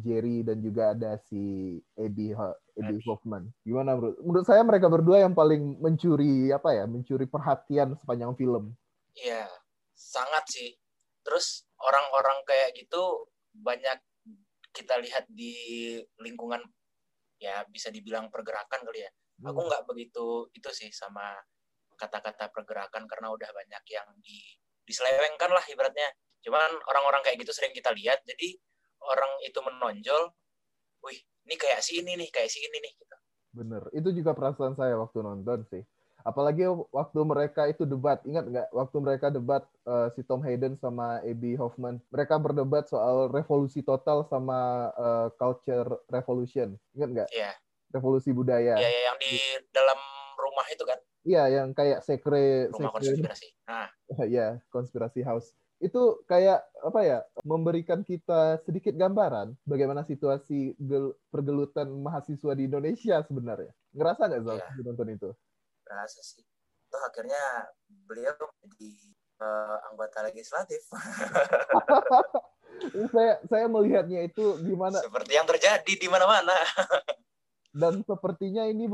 Jerry 0.06 0.45
dan 0.45 0.62
juga 0.62 0.94
ada 0.94 1.18
si 1.25 1.77
Eddie 1.98 2.38
Eddie 2.77 3.01
Hoffman. 3.10 3.50
Gimana 3.65 3.98
menurut? 3.98 4.18
Menurut 4.21 4.45
saya 4.45 4.62
mereka 4.62 4.89
berdua 4.89 5.25
yang 5.25 5.33
paling 5.33 5.81
mencuri 5.81 6.54
apa 6.54 6.74
ya? 6.74 6.86
Mencuri 6.86 7.25
perhatian 7.25 7.98
sepanjang 7.98 8.33
film. 8.38 8.74
Iya, 9.18 9.50
sangat 9.94 10.45
sih. 10.50 10.69
Terus 11.25 11.65
orang-orang 11.81 12.42
kayak 12.45 12.77
gitu 12.77 13.30
banyak 13.54 13.98
kita 14.74 14.98
lihat 14.98 15.30
di 15.30 15.54
lingkungan 16.18 16.62
ya 17.38 17.62
bisa 17.69 17.94
dibilang 17.94 18.33
pergerakan 18.33 18.81
kali 18.81 19.06
ya 19.06 19.12
aku 19.44 19.60
hmm. 19.60 19.69
nggak 19.69 19.84
begitu 19.86 20.48
itu 20.56 20.69
sih 20.72 20.90
sama 20.90 21.36
kata-kata 22.00 22.50
pergerakan 22.50 23.06
karena 23.06 23.30
udah 23.30 23.50
banyak 23.51 23.84
yang 23.92 24.07
di 24.24 24.40
diselewengkan 24.84 25.51
lah 25.51 25.63
ibaratnya. 25.68 26.10
Cuman 26.44 26.75
orang-orang 26.92 27.24
kayak 27.24 27.40
gitu 27.40 27.56
sering 27.56 27.72
kita 27.72 27.95
lihat 27.95 28.19
jadi 28.28 28.56
orang 29.04 29.31
itu 29.48 29.60
menonjol 29.63 30.31
wih 31.04 31.19
ini 31.48 31.56
kayak 31.56 31.80
si 31.84 32.00
ini 32.00 32.19
nih 32.19 32.30
kayak 32.31 32.51
si 32.51 32.60
ini 32.63 32.78
nih 32.84 32.94
gitu. 33.00 33.16
Bener. 33.54 33.84
Itu 33.95 34.12
juga 34.12 34.36
perasaan 34.36 34.75
saya 34.75 35.00
waktu 35.00 35.24
nonton 35.24 35.63
sih. 35.72 35.84
Apalagi 36.24 36.63
waktu 36.92 37.19
mereka 37.28 37.68
itu 37.68 37.84
debat. 37.84 38.24
Ingat 38.24 38.48
nggak 38.48 38.68
waktu 38.72 38.98
mereka 39.04 39.28
debat 39.28 39.63
uh, 39.84 40.07
si 40.16 40.24
Tom 40.24 40.39
Hayden 40.44 40.80
sama 40.80 41.19
Abby 41.19 41.60
Hoffman? 41.60 42.00
Mereka 42.12 42.39
berdebat 42.39 42.88
soal 42.88 43.28
revolusi 43.28 43.84
total 43.84 44.24
sama 44.31 44.92
uh, 44.96 45.28
culture 45.36 46.00
revolution. 46.07 46.80
Ingat 46.96 47.10
nggak? 47.12 47.30
Yeah 47.36 47.56
revolusi 47.94 48.34
budaya. 48.34 48.75
Iya, 48.75 48.90
ya, 48.90 49.01
yang 49.13 49.18
di 49.22 49.34
dalam 49.69 50.00
rumah 50.36 50.66
itu 50.74 50.84
kan? 50.84 51.00
Iya, 51.24 51.44
yang 51.62 51.68
kayak 51.72 52.04
sekre 52.04 52.67
rumah 52.74 52.91
sekre, 52.91 53.15
konspirasi. 53.15 53.48
Nah, 53.70 53.88
ya 54.36 54.60
konspirasi 54.74 55.22
house. 55.24 55.53
Itu 55.79 56.25
kayak 56.27 56.65
apa 56.84 57.00
ya? 57.06 57.20
Memberikan 57.46 58.01
kita 58.03 58.60
sedikit 58.65 58.98
gambaran 58.98 59.56
bagaimana 59.63 60.03
situasi 60.03 60.75
gel, 60.82 61.15
pergelutan 61.29 61.88
mahasiswa 62.01 62.51
di 62.58 62.67
Indonesia 62.67 63.22
sebenarnya. 63.24 63.72
Ngerasa 63.94 64.22
nggak 64.27 64.41
Zal 64.44 64.58
ya. 64.60 64.67
nonton 64.84 65.08
itu? 65.13 65.29
Ngerasa 65.88 66.20
sih. 66.20 66.44
Itu 66.89 66.98
akhirnya 67.00 67.72
beliau 68.10 68.34
di 68.75 68.91
uh, 69.39 69.77
anggota 69.91 70.27
legislatif. 70.27 70.82
saya 73.13 73.39
saya 73.48 73.65
melihatnya 73.70 74.27
itu 74.27 74.60
gimana 74.65 75.00
seperti 75.00 75.38
yang 75.38 75.48
terjadi 75.48 75.94
di 75.94 76.08
mana-mana 76.10 76.51
dan 77.74 78.06
sepertinya 78.06 78.70
ini 78.70 78.86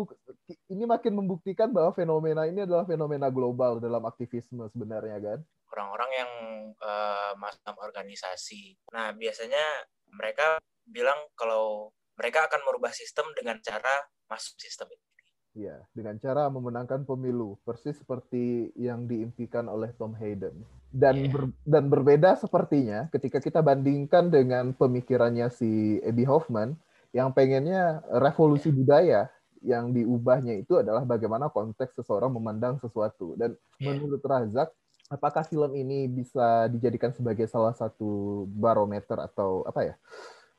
ini 0.71 0.83
makin 0.87 1.13
membuktikan 1.19 1.67
bahwa 1.75 1.91
fenomena 1.91 2.47
ini 2.47 2.63
adalah 2.63 2.87
fenomena 2.87 3.27
global 3.27 3.83
dalam 3.83 3.99
aktivisme 4.07 4.71
sebenarnya 4.71 5.19
kan 5.19 5.39
orang-orang 5.75 6.11
yang 6.15 6.31
uh, 6.79 7.35
masuk 7.35 7.75
organisasi 7.75 8.79
nah 8.95 9.11
biasanya 9.11 9.83
mereka 10.15 10.63
bilang 10.87 11.19
kalau 11.35 11.91
mereka 12.15 12.47
akan 12.47 12.63
merubah 12.63 12.95
sistem 12.95 13.27
dengan 13.35 13.59
cara 13.59 14.07
masuk 14.31 14.55
sistem 14.57 14.87
ini 14.95 15.09
Iya, 15.57 15.81
dengan 15.97 16.15
cara 16.21 16.45
memenangkan 16.47 17.09
pemilu, 17.09 17.57
persis 17.65 17.97
seperti 17.97 18.69
yang 18.77 19.09
diimpikan 19.09 19.65
oleh 19.65 19.89
Tom 19.97 20.13
Hayden. 20.13 20.61
Dan 20.93 21.25
yeah. 21.25 21.31
ber, 21.33 21.43
dan 21.65 21.89
berbeda 21.89 22.37
sepertinya 22.37 23.09
ketika 23.09 23.41
kita 23.41 23.59
bandingkan 23.65 24.29
dengan 24.29 24.77
pemikirannya 24.77 25.49
si 25.49 25.97
Abby 26.05 26.23
Hoffman, 26.29 26.77
yang 27.09 27.33
pengennya 27.33 28.05
revolusi 28.21 28.69
budaya 28.69 29.29
yang 29.59 29.91
diubahnya 29.91 30.55
itu 30.55 30.79
adalah 30.79 31.03
bagaimana 31.03 31.51
konteks 31.51 31.99
seseorang 31.99 32.31
memandang 32.31 32.79
sesuatu. 32.79 33.35
Dan 33.35 33.55
yeah. 33.79 33.91
menurut 33.91 34.23
Razak, 34.23 34.71
apakah 35.11 35.43
film 35.43 35.75
ini 35.75 36.07
bisa 36.07 36.69
dijadikan 36.71 37.11
sebagai 37.11 37.49
salah 37.49 37.75
satu 37.75 38.45
barometer 38.47 39.19
atau 39.19 39.67
apa 39.67 39.81
ya? 39.83 39.95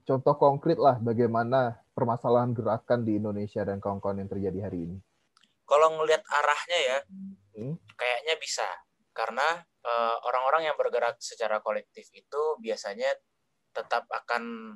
Contoh 0.04 0.34
konkret 0.36 0.76
lah 0.76 0.98
bagaimana 0.98 1.78
permasalahan 1.94 2.50
gerakan 2.50 3.06
di 3.06 3.20
Indonesia 3.20 3.62
dan 3.62 3.78
kawan-kawan 3.78 4.20
yang 4.24 4.30
terjadi 4.30 4.58
hari 4.68 4.90
ini. 4.90 4.96
Kalau 5.64 5.94
ngelihat 6.02 6.26
arahnya 6.26 6.78
ya, 6.82 6.98
hmm? 7.62 7.74
kayaknya 7.94 8.34
bisa. 8.42 8.66
Karena 9.14 9.62
uh, 9.86 10.16
orang-orang 10.26 10.66
yang 10.66 10.74
bergerak 10.74 11.14
secara 11.22 11.62
kolektif 11.62 12.10
itu 12.10 12.42
biasanya 12.58 13.06
tetap 13.70 14.10
akan 14.10 14.74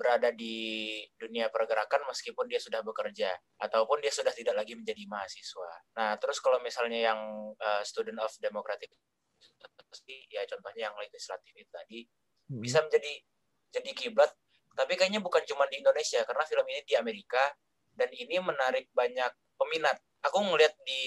berada 0.00 0.32
di 0.32 0.96
dunia 1.20 1.52
pergerakan 1.52 2.08
meskipun 2.08 2.48
dia 2.48 2.56
sudah 2.56 2.80
bekerja 2.80 3.36
ataupun 3.60 4.00
dia 4.00 4.08
sudah 4.08 4.32
tidak 4.32 4.56
lagi 4.56 4.72
menjadi 4.72 5.04
mahasiswa. 5.04 5.70
Nah, 6.00 6.16
terus 6.16 6.40
kalau 6.40 6.56
misalnya 6.64 7.12
yang 7.12 7.20
uh, 7.60 7.82
student 7.84 8.16
of 8.24 8.32
democratic 8.40 8.88
ya 10.30 10.46
contohnya 10.46 10.90
yang 10.90 10.96
legislatif 10.96 11.52
itu 11.56 11.70
tadi 11.70 12.00
Hmm. 12.50 12.58
bisa 12.58 12.82
menjadi 12.82 13.14
jadi 13.70 13.90
kiblat 13.94 14.26
tapi 14.74 14.98
kayaknya 14.98 15.22
bukan 15.22 15.38
cuma 15.46 15.70
di 15.70 15.78
Indonesia 15.78 16.18
karena 16.26 16.42
film 16.42 16.66
ini 16.66 16.82
di 16.82 16.98
Amerika 16.98 17.38
dan 17.94 18.10
ini 18.10 18.42
menarik 18.42 18.90
banyak 18.90 19.30
peminat 19.54 19.94
aku 20.18 20.42
ngeliat 20.42 20.74
di 20.82 21.02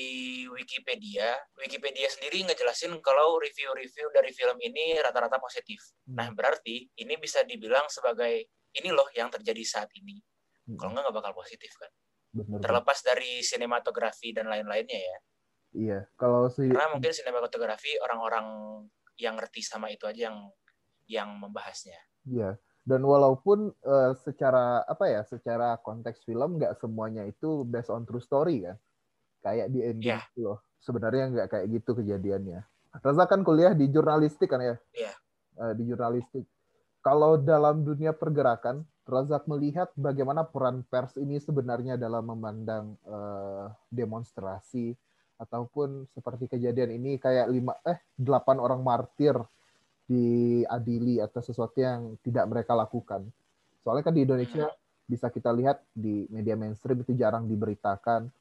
Wikipedia 0.47 1.35
Wikipedia 1.59 2.07
sendiri 2.07 2.47
ngejelasin 2.47 2.95
kalau 3.03 3.43
review-review 3.43 4.07
dari 4.15 4.31
film 4.31 4.55
ini 4.63 4.95
rata-rata 5.03 5.35
positif 5.35 5.83
Hmm. 6.07 6.15
nah 6.15 6.27
berarti 6.31 6.87
ini 6.95 7.19
bisa 7.19 7.43
dibilang 7.43 7.91
sebagai 7.91 8.47
ini 8.73 8.89
loh 8.89 9.07
yang 9.13 9.29
terjadi 9.29 9.63
saat 9.63 9.89
ini 9.95 10.19
Hmm. 10.63 10.79
kalau 10.79 10.95
nggak 10.95 11.03
nggak 11.11 11.17
bakal 11.19 11.33
positif 11.43 11.75
kan 11.75 11.91
Bener. 12.31 12.63
terlepas 12.63 13.03
dari 13.03 13.43
sinematografi 13.43 14.31
dan 14.31 14.47
lain-lainnya 14.47 14.95
ya 14.95 15.17
Iya, 15.73 15.99
kalau 16.15 16.47
si 16.47 16.69
karena 16.69 16.87
mungkin 16.93 17.11
sinematografi 17.11 17.97
orang-orang 17.99 18.47
yang 19.19 19.35
ngerti 19.35 19.59
sama 19.59 19.91
itu 19.91 20.05
aja 20.07 20.29
yang 20.31 20.37
yang 21.09 21.29
membahasnya 21.35 21.97
Iya. 22.23 22.55
Dan 22.83 23.03
walaupun 23.03 23.71
eh, 23.75 24.11
secara 24.23 24.83
apa 24.83 25.07
ya, 25.07 25.23
secara 25.23 25.79
konteks 25.79 26.23
film 26.23 26.59
nggak 26.59 26.79
semuanya 26.79 27.23
itu 27.23 27.63
based 27.63 27.87
on 27.91 28.03
true 28.03 28.19
story 28.19 28.63
kan, 28.63 28.75
kayak 29.39 29.67
di 29.71 29.79
ending 29.83 30.19
itu 30.19 30.39
loh. 30.43 30.59
Sebenarnya 30.79 31.31
nggak 31.31 31.47
kayak 31.47 31.65
gitu 31.71 31.95
kejadiannya. 31.95 32.59
Raza 32.99 33.23
kan 33.27 33.43
kuliah 33.47 33.71
di 33.71 33.87
jurnalistik 33.87 34.51
kan 34.51 34.59
ya? 34.59 34.75
Iya. 34.95 35.13
Eh, 35.63 35.73
di 35.79 35.83
jurnalistik. 35.87 36.43
Kalau 37.03 37.35
dalam 37.35 37.83
dunia 37.83 38.15
pergerakan, 38.15 38.87
Razak 39.03 39.51
melihat 39.51 39.91
bagaimana 39.99 40.47
peran 40.47 40.79
pers 40.87 41.19
ini 41.19 41.35
sebenarnya 41.35 41.99
dalam 41.99 42.23
memandang 42.23 42.95
eh, 43.03 43.67
demonstrasi 43.91 44.95
ataupun 45.35 46.07
seperti 46.15 46.47
kejadian 46.47 46.95
ini 46.95 47.19
kayak 47.19 47.51
lima 47.51 47.75
eh 47.83 47.99
delapan 48.15 48.63
orang 48.63 48.79
martir 48.79 49.35
diadili 50.07 51.19
atas 51.19 51.51
sesuatu 51.51 51.83
yang 51.83 52.15
tidak 52.23 52.47
mereka 52.47 52.71
lakukan. 52.71 53.27
Soalnya 53.83 54.07
kan 54.07 54.15
di 54.15 54.23
Indonesia 54.23 54.71
bisa 55.03 55.27
kita 55.27 55.51
lihat 55.51 55.83
di 55.91 56.23
media 56.31 56.55
mainstream 56.55 57.03
itu 57.03 57.11
jarang 57.11 57.43
diberitakan. 57.43 58.31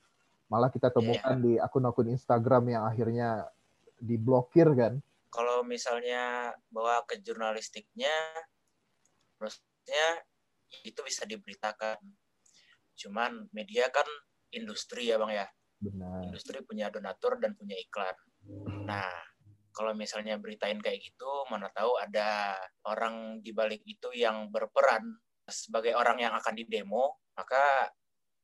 Malah 0.47 0.71
kita 0.71 0.95
temukan 0.95 1.43
di 1.43 1.59
akun-akun 1.59 2.07
Instagram 2.15 2.71
yang 2.71 2.87
akhirnya 2.87 3.51
diblokir 3.99 4.71
kan. 4.79 5.03
Kalau 5.33 5.65
misalnya 5.65 6.53
bawa 6.69 7.09
ke 7.09 7.17
jurnalistiknya 7.25 8.13
maksudnya 9.41 10.07
itu 10.85 11.01
bisa 11.01 11.25
diberitakan. 11.25 11.97
Cuman 12.93 13.49
media 13.57 13.89
kan 13.89 14.05
industri 14.53 15.09
ya 15.09 15.17
bang 15.17 15.43
ya. 15.43 15.49
Benar. 15.83 16.31
industri 16.31 16.63
punya 16.63 16.95
donatur 16.95 17.43
dan 17.43 17.59
punya 17.59 17.75
iklan. 17.75 18.15
Nah 18.87 19.11
kalau 19.75 19.97
misalnya 19.97 20.39
beritain 20.39 20.79
kayak 20.79 21.03
gitu 21.03 21.49
mana 21.51 21.73
tahu 21.75 21.99
ada 21.99 22.55
orang 22.87 23.43
di 23.43 23.51
balik 23.51 23.83
itu 23.83 24.15
yang 24.15 24.53
berperan 24.53 25.03
sebagai 25.49 25.99
orang 25.99 26.23
yang 26.23 26.37
akan 26.39 26.55
didemo 26.55 27.19
maka 27.35 27.91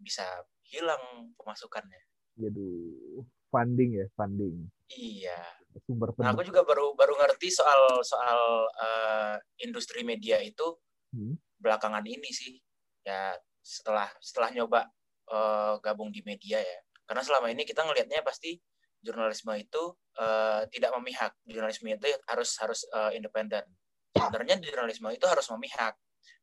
bisa 0.01 0.25
hilang 0.67 1.31
pemasukannya. 1.39 2.03
Aduh, 2.43 3.23
funding 3.55 4.03
ya, 4.03 4.07
funding. 4.19 4.67
iya 4.89 5.58
Sumber 5.85 6.15
Nah, 6.19 6.35
aku 6.35 6.43
juga 6.47 6.63
baru 6.67 6.93
baru 6.99 7.15
ngerti 7.19 7.49
soal 7.53 8.03
soal 8.03 8.41
eh, 8.79 9.37
industri 9.67 10.03
media 10.03 10.39
itu 10.43 10.77
Hmm. 11.09 11.41
belakangan 11.57 12.05
ini 12.05 12.29
sih. 12.29 12.61
Ya 13.01 13.33
setelah 13.65 14.13
setelah 14.21 14.53
nyoba 14.53 14.85
eh, 15.33 15.75
gabung 15.81 16.13
di 16.13 16.21
media 16.27 16.61
ya. 16.61 16.81
Karena 17.09 17.25
selama 17.25 17.49
ini 17.49 17.65
kita 17.65 17.81
ngelihatnya 17.85 18.21
pasti 18.21 18.61
jurnalisme 19.01 19.55
itu 19.57 19.83
eh, 20.21 20.63
tidak 20.69 20.91
memihak. 21.01 21.33
Jurnalisme 21.49 21.89
itu 21.95 22.09
harus 22.29 22.51
harus 22.61 22.81
eh, 22.93 23.17
independen. 23.17 23.65
Sebenarnya 24.13 24.59
jurnalisme 24.61 25.09
itu 25.15 25.25
harus 25.31 25.47
memihak, 25.55 25.95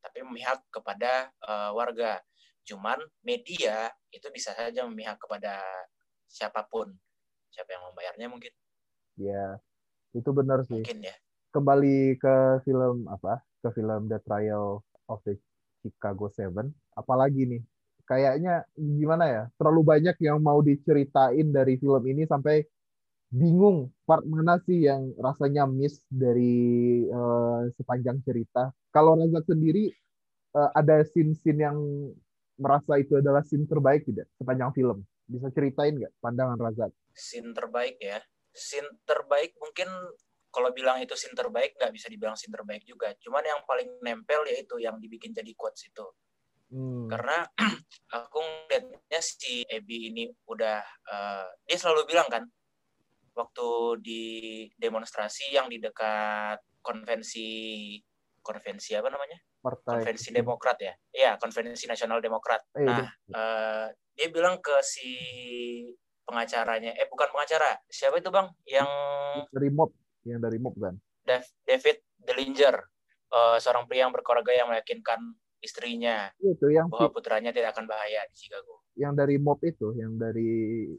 tapi 0.02 0.20
memihak 0.26 0.64
kepada 0.74 1.30
eh, 1.30 1.72
warga. 1.76 2.18
Cuman 2.66 2.98
media 3.22 3.94
itu 4.10 4.26
bisa 4.34 4.58
saja 4.58 4.82
memihak 4.90 5.22
kepada 5.22 5.62
siapa 6.26 6.66
pun. 6.66 6.90
Siapa 7.54 7.70
yang 7.70 7.86
membayarnya 7.94 8.28
mungkin 8.28 8.52
Ya, 9.16 9.60
itu 10.12 10.30
benar 10.36 10.64
sih. 10.68 10.84
mungkin 10.84 11.08
ya. 11.08 11.16
Kembali 11.56 12.20
ke 12.20 12.36
film 12.68 13.08
apa? 13.08 13.40
Ke 13.64 13.72
film 13.72 14.12
The 14.12 14.20
Trial 14.24 14.84
of 15.08 15.20
the 15.24 15.40
Chicago 15.84 16.28
Seven. 16.32 16.76
Apalagi 16.96 17.48
nih? 17.48 17.62
Kayaknya 18.06 18.68
gimana 18.76 19.26
ya? 19.26 19.44
Terlalu 19.58 19.82
banyak 19.82 20.16
yang 20.22 20.38
mau 20.44 20.60
diceritain 20.62 21.48
dari 21.50 21.80
film 21.80 22.04
ini 22.06 22.28
sampai 22.28 22.62
bingung 23.34 23.90
part 24.06 24.24
mana 24.24 24.62
sih 24.64 24.86
yang 24.86 25.12
rasanya 25.18 25.66
miss 25.66 26.04
dari 26.08 27.04
eh, 27.08 27.62
sepanjang 27.80 28.22
cerita. 28.22 28.70
Kalau 28.94 29.18
Razak 29.18 29.50
sendiri 29.50 29.90
eh, 30.54 30.70
ada 30.76 31.02
scene-scene 31.08 31.60
yang 31.66 31.78
merasa 32.56 32.96
itu 33.00 33.20
adalah 33.20 33.42
scene 33.48 33.66
terbaik 33.66 34.06
tidak 34.06 34.28
sepanjang 34.38 34.76
film? 34.76 35.02
Bisa 35.26 35.50
ceritain 35.56 35.98
nggak 35.98 36.14
pandangan 36.22 36.60
Razak? 36.62 36.92
scene 37.16 37.56
terbaik 37.56 37.96
ya 38.04 38.20
scene 38.56 38.88
terbaik 39.04 39.54
mungkin 39.60 39.88
kalau 40.50 40.72
bilang 40.72 41.04
itu 41.04 41.12
scene 41.20 41.36
terbaik 41.36 41.76
nggak 41.76 41.92
bisa 41.92 42.08
dibilang 42.08 42.40
scene 42.40 42.56
terbaik 42.56 42.88
juga 42.88 43.12
cuman 43.20 43.44
yang 43.44 43.62
paling 43.68 44.00
nempel 44.00 44.48
yaitu 44.48 44.80
yang 44.80 44.96
dibikin 44.98 45.36
jadi 45.36 45.52
quotes 45.54 45.92
itu 45.92 46.08
Hmm. 46.66 47.06
karena 47.06 47.46
aku 48.18 48.42
ngeliatnya 48.42 49.22
si 49.22 49.62
Ebi 49.70 50.10
ini 50.10 50.26
udah 50.50 50.82
eh, 50.82 51.48
dia 51.62 51.78
selalu 51.78 52.10
bilang 52.10 52.26
kan 52.26 52.42
waktu 53.38 53.68
di 54.02 54.24
demonstrasi 54.74 55.54
yang 55.54 55.70
di 55.70 55.78
dekat 55.78 56.58
konvensi 56.82 57.94
konvensi 58.42 58.98
apa 58.98 59.14
namanya 59.14 59.38
Partai. 59.62 60.02
konvensi 60.02 60.34
Demokrat 60.34 60.78
ya 60.82 60.94
iya 61.14 61.38
konvensi 61.38 61.86
Nasional 61.86 62.18
Demokrat 62.18 62.66
Eh, 62.74 62.82
nah 62.82 63.06
udah. 63.06 63.38
eh, 63.38 63.88
dia 64.18 64.28
bilang 64.34 64.58
ke 64.58 64.82
si 64.82 65.10
pengacaranya. 66.26 66.92
Eh 66.98 67.08
bukan 67.08 67.30
pengacara. 67.32 67.80
Siapa 67.88 68.20
itu 68.20 68.34
bang? 68.34 68.50
Yang 68.66 68.90
dari 69.54 69.70
mob, 69.70 69.90
yang 70.26 70.42
dari 70.42 70.58
mob 70.58 70.76
kan? 70.76 70.98
Dav- 71.26 71.54
David 71.66 72.02
Dellinger 72.22 72.76
eh, 73.32 73.58
seorang 73.62 73.86
pria 73.86 74.10
yang 74.10 74.14
berkeluarga 74.14 74.52
yang 74.54 74.68
meyakinkan 74.70 75.22
istrinya 75.64 76.30
Itu 76.38 76.70
yang 76.70 76.94
bahwa 76.94 77.10
putranya 77.10 77.50
tidak 77.50 77.74
akan 77.74 77.90
bahaya 77.90 78.22
di 78.30 78.36
Chicago. 78.38 78.86
Yang 78.94 79.14
dari 79.18 79.36
mob 79.42 79.60
itu, 79.66 79.98
yang 79.98 80.14
dari 80.18 80.52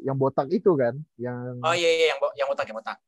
yang 0.03 0.19
botak 0.19 0.51
itu 0.51 0.75
kan, 0.75 0.99
yang 1.21 1.63
oh 1.63 1.75
iya 1.75 1.91
iya 1.95 2.07
yang 2.15 2.21
yang 2.35 2.49
otak 2.51 2.67
yang 2.71 2.79
otak 2.81 2.99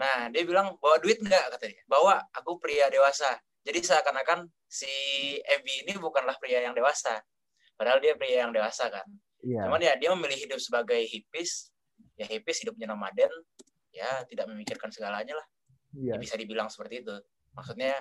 nah 0.00 0.32
dia 0.32 0.48
bilang 0.48 0.80
bawa 0.80 0.96
duit 0.96 1.20
nggak? 1.20 1.60
katanya. 1.60 1.84
Bawa 1.84 2.24
aku 2.32 2.56
pria 2.56 2.88
dewasa. 2.88 3.36
Jadi 3.60 3.84
seakan-akan 3.84 4.48
si 4.64 4.88
Abby 5.44 5.84
ini 5.84 5.92
bukanlah 6.00 6.40
pria 6.40 6.64
yang 6.64 6.72
dewasa. 6.72 7.20
Padahal 7.76 8.00
dia 8.00 8.16
pria 8.16 8.48
yang 8.48 8.52
dewasa 8.56 8.88
kan 8.88 9.04
iya, 9.44 9.66
Cuman 9.66 9.80
ya 9.80 9.92
dia 9.96 10.10
memilih 10.12 10.38
hidup 10.48 10.60
sebagai 10.60 11.00
hippies, 11.06 11.70
ya 12.16 12.26
hippies 12.28 12.62
hidupnya 12.64 12.90
nomaden, 12.90 13.30
ya 13.90 14.24
tidak 14.28 14.46
memikirkan 14.50 14.88
segalanya 14.92 15.34
lah. 15.36 15.46
iya. 15.96 16.14
Ya, 16.14 16.22
bisa 16.22 16.38
dibilang 16.38 16.70
seperti 16.70 17.02
itu. 17.02 17.14
Maksudnya 17.56 17.98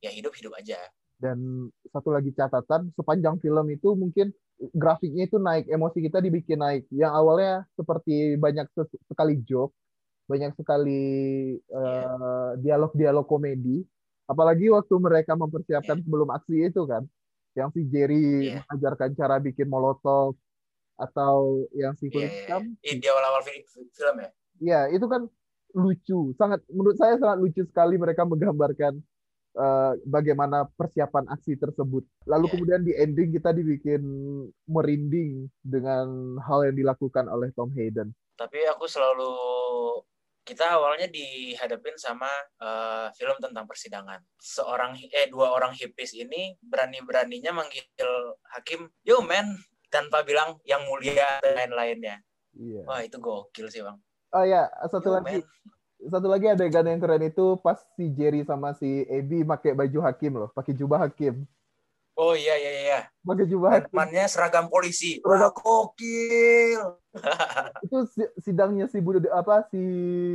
ya 0.00 0.10
hidup 0.12 0.32
hidup 0.36 0.56
aja. 0.56 0.80
Dan 1.16 1.68
satu 1.88 2.12
lagi 2.12 2.32
catatan, 2.36 2.92
sepanjang 2.92 3.40
film 3.40 3.66
itu 3.72 3.96
mungkin 3.96 4.32
grafiknya 4.72 5.24
itu 5.28 5.36
naik, 5.40 5.68
emosi 5.68 5.98
kita 6.04 6.20
dibikin 6.20 6.60
naik. 6.60 6.84
Yang 6.92 7.12
awalnya 7.12 7.52
seperti 7.72 8.36
banyak 8.36 8.68
sekali 9.08 9.40
joke, 9.44 9.72
banyak 10.28 10.52
sekali 10.56 11.04
eh, 11.56 12.50
dialog-dialog 12.60 13.24
komedi. 13.24 13.80
Apalagi 14.26 14.68
waktu 14.74 14.94
mereka 14.98 15.38
mempersiapkan 15.38 16.02
sebelum 16.02 16.28
aksi 16.34 16.68
itu 16.68 16.82
kan, 16.84 17.06
yang 17.56 17.72
si 17.72 17.88
Jerry 17.88 18.52
Iya. 18.52 18.60
mengajarkan 18.68 19.16
cara 19.16 19.40
bikin 19.40 19.70
molotov 19.70 20.36
atau 20.96 21.64
yang 21.72 21.92
si 21.94 22.08
Iya, 22.08 22.12
kulit 22.12 22.30
iya, 22.30 22.38
hitam 22.42 22.62
iya. 22.80 22.94
Di 22.96 23.06
awal-awal 23.06 23.42
fi- 23.44 23.64
fi- 23.64 23.90
film 23.92 24.16
ya. 24.18 24.30
Ya, 24.56 24.80
itu 24.88 25.04
kan 25.04 25.28
lucu. 25.72 26.32
Sangat 26.34 26.64
menurut 26.72 26.96
saya 26.96 27.20
sangat 27.20 27.38
lucu 27.38 27.62
sekali 27.68 28.00
mereka 28.00 28.24
menggambarkan 28.24 28.96
eh, 29.56 29.92
bagaimana 30.04 30.68
persiapan 30.72 31.28
aksi 31.28 31.56
tersebut. 31.56 32.04
Lalu 32.24 32.44
Iya. 32.44 32.52
kemudian 32.52 32.80
di 32.84 32.92
ending 32.92 33.30
kita 33.32 33.52
dibikin 33.52 34.02
merinding 34.64 35.48
dengan 35.60 36.36
hal 36.44 36.68
yang 36.68 36.76
dilakukan 36.76 37.24
oleh 37.28 37.48
Tom 37.52 37.72
Hayden. 37.72 38.12
Tapi 38.36 38.68
aku 38.68 38.84
selalu 38.84 39.32
kita 40.46 40.78
awalnya 40.78 41.08
dihadapin 41.08 41.96
sama 41.96 42.28
eh, 42.60 43.08
film 43.16 43.36
tentang 43.40 43.64
persidangan. 43.64 44.20
Seorang 44.36 44.96
eh 45.08 45.26
dua 45.28 45.52
orang 45.52 45.72
hippies 45.72 46.12
ini 46.12 46.56
berani-beraninya 46.60 47.52
manggil 47.52 47.84
hakim, 48.54 48.92
"Yo 49.02 49.20
man," 49.20 49.56
tanpa 49.88 50.22
bilang 50.22 50.58
yang 50.62 50.84
mulia 50.84 51.38
dan 51.40 51.70
lain-lainnya. 51.70 52.20
Iya. 52.52 52.82
Wah, 52.84 53.00
itu 53.00 53.16
gokil 53.16 53.68
sih, 53.68 53.80
Bang. 53.80 54.00
Oh 54.30 54.42
ya, 54.42 54.66
satu 54.86 55.08
Yo, 55.08 55.14
lagi 55.14 55.38
man. 55.38 56.08
satu 56.08 56.26
lagi 56.26 56.46
adegan 56.46 56.84
yang 56.84 56.98
keren 56.98 57.22
itu 57.22 57.56
pas 57.58 57.78
si 57.94 58.10
Jerry 58.10 58.42
sama 58.42 58.72
si 58.72 59.04
Abby 59.06 59.42
pakai 59.42 59.72
baju 59.72 59.98
hakim 60.02 60.32
loh, 60.36 60.50
pakai 60.50 60.72
jubah 60.72 61.04
hakim. 61.04 61.46
Oh 62.16 62.32
iya 62.32 62.56
iya 62.56 62.70
iya. 62.82 63.00
Pakai 63.20 63.44
jubah 63.44 63.76
hakim. 63.76 63.92
Temannya 63.92 64.24
seragam 64.24 64.66
polisi. 64.66 65.20
Seragam- 65.20 65.52
Wah, 65.52 65.52
gokil. 65.52 66.80
itu 67.84 67.98
si- 68.08 68.32
sidangnya 68.40 68.88
si 68.88 69.00
Budi 69.00 69.24
apa 69.28 69.64
si 69.68 69.80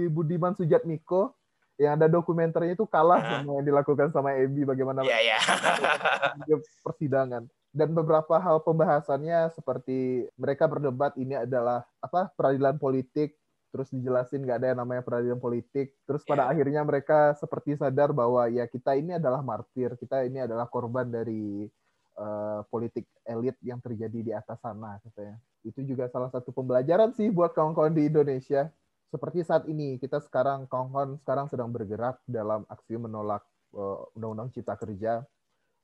Budiman 0.07 0.53
Sujatmiko 0.53 1.33
yang 1.77 1.97
ada 1.97 2.05
dokumenternya 2.05 2.73
itu 2.73 2.85
kalah 2.85 3.17
sama 3.17 3.57
yang 3.57 3.65
dilakukan 3.65 4.09
sama 4.09 4.37
Ebi 4.37 4.61
bagaimana 4.61 5.01
Iya, 5.01 5.17
iya. 5.33 5.37
persidangan 6.85 7.45
dan 7.71 7.95
beberapa 7.95 8.35
hal 8.35 8.59
pembahasannya 8.63 9.47
seperti 9.55 10.27
mereka 10.35 10.67
berdebat 10.67 11.15
ini 11.15 11.39
adalah 11.39 11.87
apa 12.03 12.27
peradilan 12.35 12.75
politik 12.75 13.39
terus 13.71 13.87
dijelasin 13.87 14.43
nggak 14.43 14.57
ada 14.59 14.67
yang 14.75 14.79
namanya 14.83 14.99
peradilan 14.99 15.39
politik. 15.39 15.95
Terus 16.03 16.27
pada 16.27 16.43
Iya. 16.43 16.59
akhirnya 16.59 16.81
mereka 16.83 17.31
seperti 17.39 17.79
sadar 17.79 18.11
bahwa 18.11 18.43
ya 18.51 18.67
kita 18.67 18.99
ini 18.99 19.15
adalah 19.15 19.39
martir 19.39 19.95
kita 19.95 20.27
ini 20.27 20.43
adalah 20.43 20.67
korban 20.67 21.07
dari 21.07 21.71
eh, 22.19 22.61
politik 22.67 23.07
elit 23.23 23.55
yang 23.63 23.79
terjadi 23.79 24.19
di 24.19 24.31
atas 24.35 24.59
sana 24.59 24.99
katanya. 24.99 25.39
Itu 25.63 25.79
juga 25.87 26.11
salah 26.11 26.27
satu 26.27 26.51
pembelajaran 26.51 27.15
sih 27.15 27.31
buat 27.31 27.55
kawan-kawan 27.55 27.95
di 27.95 28.11
Indonesia. 28.11 28.67
Seperti 29.07 29.47
saat 29.47 29.63
ini 29.71 29.95
kita 29.95 30.19
sekarang 30.19 30.67
kawan-kawan 30.67 31.15
sekarang 31.23 31.47
sedang 31.47 31.71
bergerak 31.71 32.19
dalam 32.27 32.67
aksi 32.67 32.99
menolak 32.99 33.47
eh, 33.71 33.97
undang-undang 34.19 34.51
cipta 34.51 34.75
kerja 34.75 35.23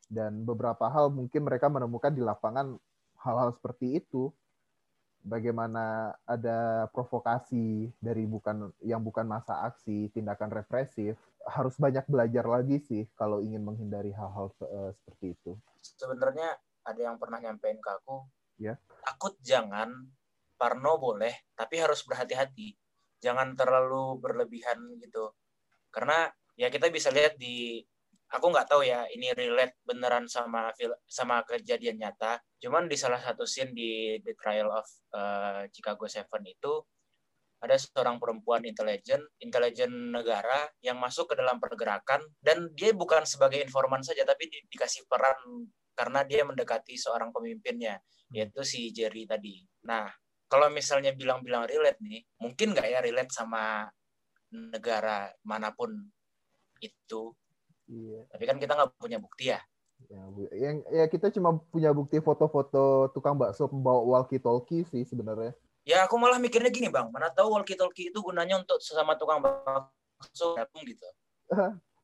dan 0.08 0.44
beberapa 0.48 0.88
hal 0.88 1.12
mungkin 1.12 1.44
mereka 1.44 1.68
menemukan 1.68 2.12
di 2.12 2.24
lapangan 2.24 2.80
hal-hal 3.22 3.52
seperti 3.56 4.00
itu 4.00 4.32
bagaimana 5.24 6.16
ada 6.24 6.88
provokasi 6.96 7.92
dari 8.00 8.24
bukan 8.24 8.72
yang 8.80 9.04
bukan 9.04 9.28
masa 9.28 9.68
aksi 9.68 10.08
tindakan 10.16 10.52
represif 10.54 11.20
harus 11.44 11.76
banyak 11.76 12.08
belajar 12.08 12.48
lagi 12.48 12.80
sih 12.80 13.04
kalau 13.20 13.44
ingin 13.44 13.64
menghindari 13.64 14.16
hal-hal 14.16 14.52
eh, 14.64 14.92
seperti 14.96 15.36
itu 15.36 15.52
Sebenarnya 15.96 16.58
ada 16.84 17.02
yang 17.02 17.16
pernah 17.16 17.40
nyampein 17.40 17.80
ke 17.80 17.90
aku. 17.92 18.28
Ya. 18.60 18.76
Takut 19.04 19.36
jangan, 19.44 19.92
parno 20.60 21.00
boleh, 21.00 21.32
tapi 21.56 21.80
harus 21.80 22.04
berhati-hati. 22.04 22.76
Jangan 23.24 23.56
terlalu 23.56 24.20
berlebihan 24.20 24.78
gitu. 25.00 25.32
Karena 25.92 26.28
ya 26.60 26.68
kita 26.68 26.92
bisa 26.92 27.12
lihat 27.14 27.40
di 27.40 27.82
aku 28.28 28.46
nggak 28.52 28.68
tahu 28.68 28.84
ya 28.84 29.08
ini 29.12 29.32
relate 29.32 29.80
beneran 29.88 30.28
sama 30.28 30.72
sama 31.08 31.44
kejadian 31.48 32.00
nyata. 32.00 32.40
Cuman 32.60 32.92
di 32.92 32.98
salah 33.00 33.22
satu 33.22 33.48
scene 33.48 33.72
di 33.72 34.20
The 34.20 34.34
Trial 34.36 34.70
of 34.72 34.88
eh, 35.16 35.62
Chicago 35.72 36.06
Seven 36.10 36.44
itu 36.48 36.74
ada 37.58 37.74
seorang 37.74 38.22
perempuan 38.22 38.62
intelijen, 38.70 39.18
intelijen 39.42 40.14
negara 40.14 40.70
yang 40.86 41.02
masuk 41.02 41.34
ke 41.34 41.36
dalam 41.42 41.58
pergerakan 41.58 42.22
dan 42.38 42.70
dia 42.78 42.94
bukan 42.94 43.26
sebagai 43.26 43.58
informan 43.66 44.06
saja 44.06 44.22
tapi 44.30 44.46
di- 44.46 44.62
dikasih 44.70 45.10
peran 45.10 45.66
karena 45.98 46.22
dia 46.22 46.46
mendekati 46.46 46.94
seorang 46.94 47.34
pemimpinnya 47.34 47.98
yaitu 48.30 48.62
si 48.62 48.94
Jerry 48.94 49.26
tadi. 49.26 49.58
Nah, 49.90 50.06
kalau 50.46 50.70
misalnya 50.70 51.18
bilang-bilang 51.18 51.66
relate 51.66 51.98
nih, 52.04 52.22
mungkin 52.44 52.78
nggak 52.78 52.88
ya 52.88 53.00
relate 53.02 53.34
sama 53.34 53.90
negara 54.54 55.34
mana 55.44 55.74
pun 55.74 55.92
itu. 56.80 57.34
Iya 57.88 58.22
Tapi 58.28 58.44
kan 58.44 58.58
kita 58.58 58.74
nggak 58.74 58.90
punya 58.96 59.18
bukti 59.18 59.50
ya. 59.50 59.60
ya, 60.08 60.22
yang 60.54 60.86
ya 60.88 61.06
kita 61.06 61.34
cuma 61.34 61.58
punya 61.68 61.90
bukti 61.90 62.20
foto-foto 62.20 63.10
tukang 63.12 63.34
bakso 63.34 63.66
pembawa 63.66 64.04
walkie 64.04 64.38
talkie 64.38 64.86
sih 64.86 65.04
sebenarnya 65.04 65.58
Ya 65.82 66.04
aku 66.04 66.20
malah 66.20 66.36
mikirnya 66.36 66.68
gini 66.68 66.92
bang, 66.92 67.08
mana 67.08 67.32
tahu 67.32 67.56
walkie-talkie 67.56 68.12
itu 68.12 68.20
gunanya 68.20 68.60
untuk 68.60 68.76
sesama 68.78 69.16
tukang 69.16 69.40
bakso 69.40 70.52
gabung 70.54 70.84
gitu. 70.84 71.08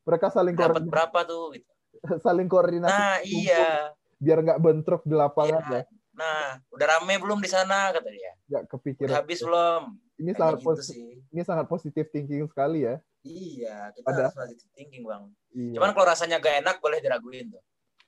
mereka 0.02 0.32
saling 0.32 0.56
Dapat 0.56 0.88
koordinasi, 0.88 0.90
berapa 0.90 1.20
tuh? 1.24 1.44
Gitu. 1.52 1.72
saling 2.26 2.48
koordinasi 2.48 2.90
Nah 2.90 3.20
iya. 3.22 3.92
biar 4.18 4.40
nggak 4.40 4.60
bentrok 4.60 5.04
di 5.04 5.14
lapangan 5.14 5.62
Iya. 5.68 5.80
ya 5.80 5.84
Nah, 6.14 6.62
udah 6.70 6.88
rame 6.88 7.18
belum 7.18 7.42
di 7.42 7.50
sana 7.50 7.90
kata 7.90 8.06
dia. 8.08 8.32
nggak 8.48 8.64
Udah 8.64 8.72
kepikiran 8.72 9.14
habis 9.20 9.40
belum? 9.42 9.82
ini 10.16 10.30
Kayak 10.30 10.40
sangat 10.40 10.56
gitu 10.56 10.68
positif 10.70 10.96
ini 11.28 11.42
sangat 11.44 11.66
positif 11.68 12.06
thinking 12.10 12.46
sekali 12.48 12.80
ya 12.86 12.96
Iya, 13.24 13.96
kita 13.96 14.08
Ada. 14.12 14.20
harus 14.28 14.36
positive 14.36 14.72
thinking 14.76 15.04
bang. 15.08 15.24
Iya. 15.56 15.80
Cuman 15.80 15.90
kalau 15.96 16.06
rasanya 16.12 16.44
gak 16.44 16.60
enak 16.60 16.78
boleh 16.84 17.00
diraguin 17.00 17.56
tuh. 17.56 17.64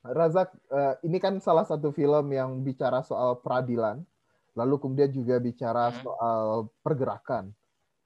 Razak, 0.06 0.54
eh, 0.70 0.94
ini 1.08 1.18
kan 1.18 1.40
salah 1.42 1.66
satu 1.66 1.90
film 1.90 2.30
yang 2.30 2.62
bicara 2.62 3.02
soal 3.02 3.42
peradilan, 3.42 4.06
lalu 4.54 4.76
kemudian 4.78 5.10
juga 5.10 5.42
bicara 5.42 5.90
Hmm. 5.90 6.00
soal 6.04 6.46
pergerakan. 6.86 7.50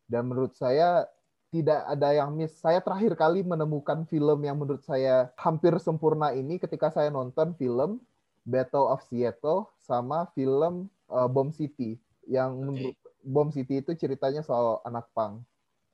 Dan 0.07 0.31
menurut 0.31 0.55
saya 0.55 1.09
tidak 1.49 1.81
ada 1.89 2.13
yang 2.13 2.29
miss. 2.31 2.55
Saya 2.55 2.79
terakhir 2.79 3.17
kali 3.17 3.41
menemukan 3.41 4.05
film 4.05 4.39
yang 4.45 4.55
menurut 4.55 4.85
saya 4.85 5.33
hampir 5.35 5.75
sempurna 5.81 6.31
ini 6.31 6.61
ketika 6.61 6.93
saya 6.93 7.09
nonton 7.09 7.57
film 7.57 7.99
Battle 8.45 8.85
of 8.85 9.01
Seattle 9.09 9.67
sama 9.81 10.29
film 10.37 10.87
eh, 11.09 11.27
Bomb 11.27 11.51
City. 11.51 11.97
Yang 12.29 12.51
menurut 12.53 12.95
Bomb 13.25 13.49
City 13.49 13.81
itu 13.81 13.91
ceritanya 13.97 14.39
soal 14.39 14.79
anak 14.85 15.09
pang. 15.17 15.41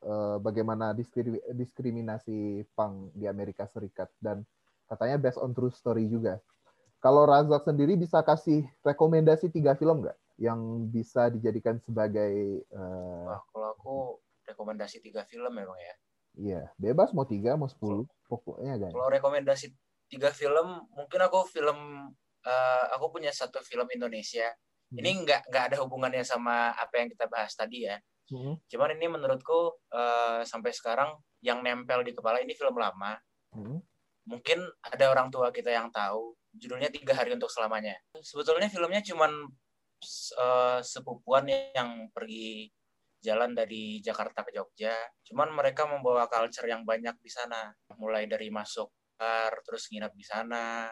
Eh, 0.05 0.37
bagaimana 0.37 0.93
diskri- 0.93 1.41
diskriminasi 1.49 2.61
pang 2.77 3.09
di 3.17 3.25
Amerika 3.25 3.65
Serikat 3.65 4.05
dan 4.21 4.45
katanya 4.85 5.17
based 5.17 5.41
on 5.41 5.49
true 5.49 5.73
story 5.73 6.05
juga. 6.05 6.37
Kalau 7.01 7.25
Razak 7.25 7.65
sendiri 7.65 7.97
bisa 7.97 8.21
kasih 8.21 8.69
rekomendasi 8.85 9.49
tiga 9.49 9.73
film 9.73 10.05
nggak 10.05 10.13
yang 10.37 10.85
bisa 10.93 11.33
dijadikan 11.33 11.81
sebagai 11.81 12.61
eh, 12.61 13.25
Wah, 13.25 13.41
kalau 13.49 13.67
aku 13.73 13.95
rekomendasi 14.45 15.01
tiga 15.01 15.25
film 15.25 15.49
memang 15.49 15.73
ya. 15.73 15.95
Iya, 16.37 16.61
bebas 16.77 17.09
mau 17.09 17.25
tiga, 17.25 17.57
mau 17.57 17.65
sepuluh, 17.65 18.05
pokoknya 18.29 18.77
kan. 18.85 18.91
Kalau 18.93 19.09
rekomendasi 19.09 19.73
tiga 20.05 20.29
film, 20.29 20.85
mungkin 20.93 21.17
aku 21.25 21.49
film 21.49 22.13
eh, 22.45 22.85
aku 22.93 23.09
punya 23.09 23.33
satu 23.33 23.57
film 23.65 23.89
Indonesia. 23.89 24.53
Hmm. 24.93 25.01
Ini 25.01 25.09
nggak 25.25 25.41
nggak 25.49 25.63
ada 25.73 25.77
hubungannya 25.81 26.21
sama 26.21 26.77
apa 26.77 26.93
yang 27.01 27.09
kita 27.09 27.25
bahas 27.25 27.57
tadi 27.57 27.89
ya. 27.89 27.97
Hmm, 28.25 28.57
Cuman 28.65 28.89
ini 28.97 29.05
menurutku 29.05 29.85
eh, 29.93 30.41
sampai 30.41 30.73
sekarang 30.73 31.13
yang 31.45 31.61
nempel 31.61 32.01
di 32.01 32.11
kepala 32.13 32.41
ini 32.41 32.57
film 32.57 32.73
lama. 32.77 33.13
hmm, 33.53 33.77
Mungkin 34.25 34.65
ada 34.81 35.05
orang 35.13 35.29
tua 35.29 35.53
kita 35.53 35.69
yang 35.69 35.93
tahu. 35.93 36.33
Judulnya 36.55 36.89
Tiga 36.89 37.13
Hari 37.13 37.35
Untuk 37.35 37.51
Selamanya. 37.51 37.93
Sebetulnya 38.17 38.65
filmnya 38.71 39.03
cuman 39.05 39.31
eh, 40.41 40.79
sepupuan 40.81 41.45
yang 41.49 42.09
pergi 42.09 42.69
jalan 43.21 43.53
dari 43.53 44.01
Jakarta 44.01 44.41
ke 44.41 44.53
Jogja. 44.57 44.93
Cuman 45.25 45.53
mereka 45.53 45.85
membawa 45.85 46.25
culture 46.25 46.65
yang 46.65 46.81
banyak 46.81 47.13
di 47.21 47.29
sana. 47.29 47.69
Mulai 48.01 48.25
dari 48.25 48.49
masuk 48.49 48.89
bar, 49.15 49.53
terus 49.63 49.87
nginep 49.93 50.13
di 50.17 50.25
sana, 50.25 50.89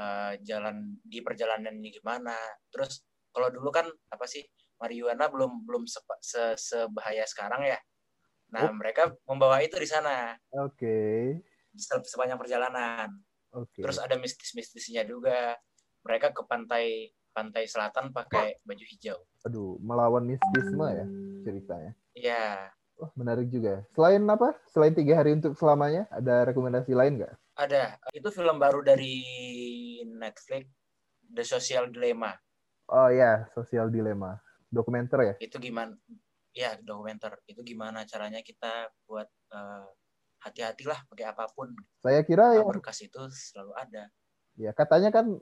eh, 0.00 0.32
jalan 0.40 0.96
di 1.04 1.20
perjalanannya 1.20 1.90
gimana. 1.92 2.36
Terus 2.72 3.04
kalau 3.34 3.50
dulu 3.52 3.68
kan 3.68 3.84
apa 4.08 4.24
sih 4.24 4.40
marijuana 4.84 5.24
belum 5.26 5.64
belum 5.64 5.88
sepa- 5.88 6.20
se- 6.20 6.60
sebahaya 6.60 7.24
sekarang 7.24 7.64
ya. 7.64 7.80
Nah, 8.52 8.68
Oh. 8.68 8.76
mereka 8.76 9.08
membawa 9.24 9.58
itu 9.58 9.74
di 9.74 9.88
sana 9.88 10.36
Oke, 10.52 11.40
se- 11.72 12.04
sepanjang 12.04 12.36
perjalanan. 12.36 13.08
oke. 13.50 13.80
Terus 13.80 13.96
ada 13.96 14.14
mistis-mistisnya 14.14 15.02
juga. 15.02 15.56
Mereka 16.04 16.30
ke 16.30 16.44
pantai 16.44 17.08
pantai 17.32 17.64
selatan 17.64 18.12
pakai 18.12 18.60
baju 18.62 18.84
hijau. 18.84 19.18
Aduh, 19.42 19.80
melawan 19.80 20.22
mistisme 20.22 20.84
ya 20.86 21.06
ceritanya. 21.42 21.92
Iya, 22.14 22.70
Wah, 22.94 23.10
menarik 23.18 23.50
juga. 23.50 23.82
Selain 23.90 24.22
apa? 24.22 24.54
Selain 24.70 24.94
tiga 24.94 25.18
hari 25.18 25.34
untuk 25.34 25.58
selamanya, 25.58 26.06
ada 26.14 26.46
rekomendasi 26.46 26.94
lain 26.94 27.18
nggak? 27.18 27.34
ada. 27.54 27.98
Itu 28.12 28.30
film 28.30 28.58
baru 28.58 28.82
dari 28.82 29.18
Netflix, 30.06 30.70
The 31.26 31.42
Social 31.42 31.90
Dilemma. 31.90 32.34
Oh 32.86 33.08
ya, 33.10 33.48
Sosial 33.50 33.88
Dilema. 33.90 34.38
Dokumenter 34.74 35.18
ya? 35.22 35.34
Itu 35.38 35.62
gimana? 35.62 35.94
Ya, 36.50 36.74
dokumenter. 36.82 37.38
Itu 37.46 37.62
gimana 37.62 38.02
caranya 38.02 38.42
kita 38.42 38.90
buat 39.06 39.30
eh, 39.54 39.86
hati-hatilah 40.42 41.06
pakai 41.06 41.30
apa 41.30 41.46
pun. 41.54 41.70
Saya 42.02 42.26
kira 42.26 42.58
yang 42.58 42.66
Berkas 42.66 43.00
itu 43.06 43.18
selalu 43.30 43.72
ada. 43.78 44.10
Ya, 44.58 44.70
katanya 44.74 45.14
kan 45.14 45.38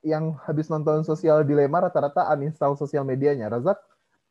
yang 0.00 0.40
habis 0.48 0.72
nonton 0.72 1.04
sosial 1.04 1.44
dilema 1.44 1.84
rata-rata 1.84 2.24
uninstall 2.32 2.74
sosial 2.76 3.04
medianya. 3.04 3.52
Razak 3.52 3.76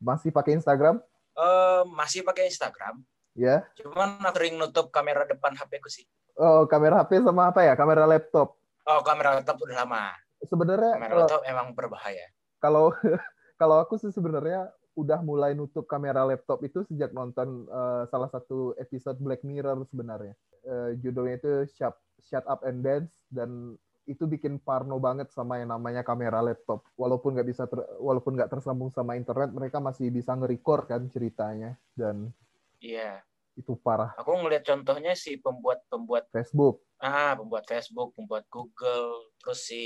masih 0.01 0.33
pakai 0.33 0.57
Instagram? 0.57 0.97
Eh, 1.38 1.81
masih 1.93 2.25
pakai 2.25 2.49
Instagram. 2.49 2.99
Ya. 3.38 3.63
Cuman 3.79 4.19
aku 4.19 4.35
sering 4.35 4.59
nutup 4.59 4.91
kamera 4.91 5.23
depan 5.23 5.55
HP 5.55 5.79
ku 5.79 5.88
sih. 5.88 6.03
Oh, 6.35 6.67
kamera 6.67 7.05
HP 7.05 7.23
sama 7.23 7.51
apa 7.53 7.63
ya? 7.63 7.73
Kamera 7.79 8.03
laptop. 8.03 8.59
Oh, 8.83 8.99
kamera 9.05 9.39
laptop 9.39 9.55
udah 9.63 9.85
lama. 9.85 10.12
Sebenarnya 10.43 10.95
Kamera 10.95 11.15
laptop 11.23 11.41
emang 11.47 11.71
berbahaya. 11.75 12.27
kalau 12.59 12.91
kalau 13.60 13.84
aku 13.84 14.00
sih 14.00 14.10
sebenarnya 14.10 14.72
udah 14.95 15.19
mulai 15.24 15.52
nutup 15.54 15.84
kamera 15.88 16.24
laptop 16.24 16.63
itu 16.63 16.84
sejak 16.88 17.12
nonton 17.12 17.67
eh, 17.67 18.04
salah 18.08 18.32
satu 18.32 18.74
episode 18.80 19.19
Black 19.19 19.43
Mirror 19.43 19.84
sebenarnya. 19.91 20.34
Eh, 20.63 20.95
judulnya 21.04 21.36
itu 21.39 21.52
Shut, 21.76 21.95
Shut 22.24 22.48
Up 22.48 22.63
and 22.63 22.82
Dance 22.82 23.28
dan 23.28 23.76
itu 24.10 24.26
bikin 24.26 24.58
parno 24.58 24.98
banget 24.98 25.30
sama 25.30 25.62
yang 25.62 25.69
namanya 25.69 26.02
kamera 26.02 26.41
laptop. 26.41 26.82
Walaupun 26.98 27.38
nggak 27.38 27.50
bisa 27.52 27.69
ter- 27.69 27.86
walaupun 28.02 28.34
nggak 28.34 28.50
tersambung 28.50 28.89
sama 28.89 29.13
internet, 29.13 29.54
mereka 29.54 29.78
masih 29.78 30.10
bisa 30.10 30.34
nge-record 30.34 30.89
kan 30.89 31.06
ceritanya 31.13 31.78
dan 31.93 32.34
Iya. 32.80 33.22
Itu 33.60 33.76
parah. 33.84 34.15
Aku 34.15 34.32
ngeliat 34.39 34.63
contohnya 34.63 35.12
si 35.19 35.36
pembuat-pembuat 35.36 36.32
Facebook. 36.32 36.80
ah 37.00 37.32
pembuat 37.32 37.63
Facebook, 37.63 38.12
pembuat 38.12 38.43
Google, 38.52 39.32
terus 39.39 39.72
si 39.72 39.84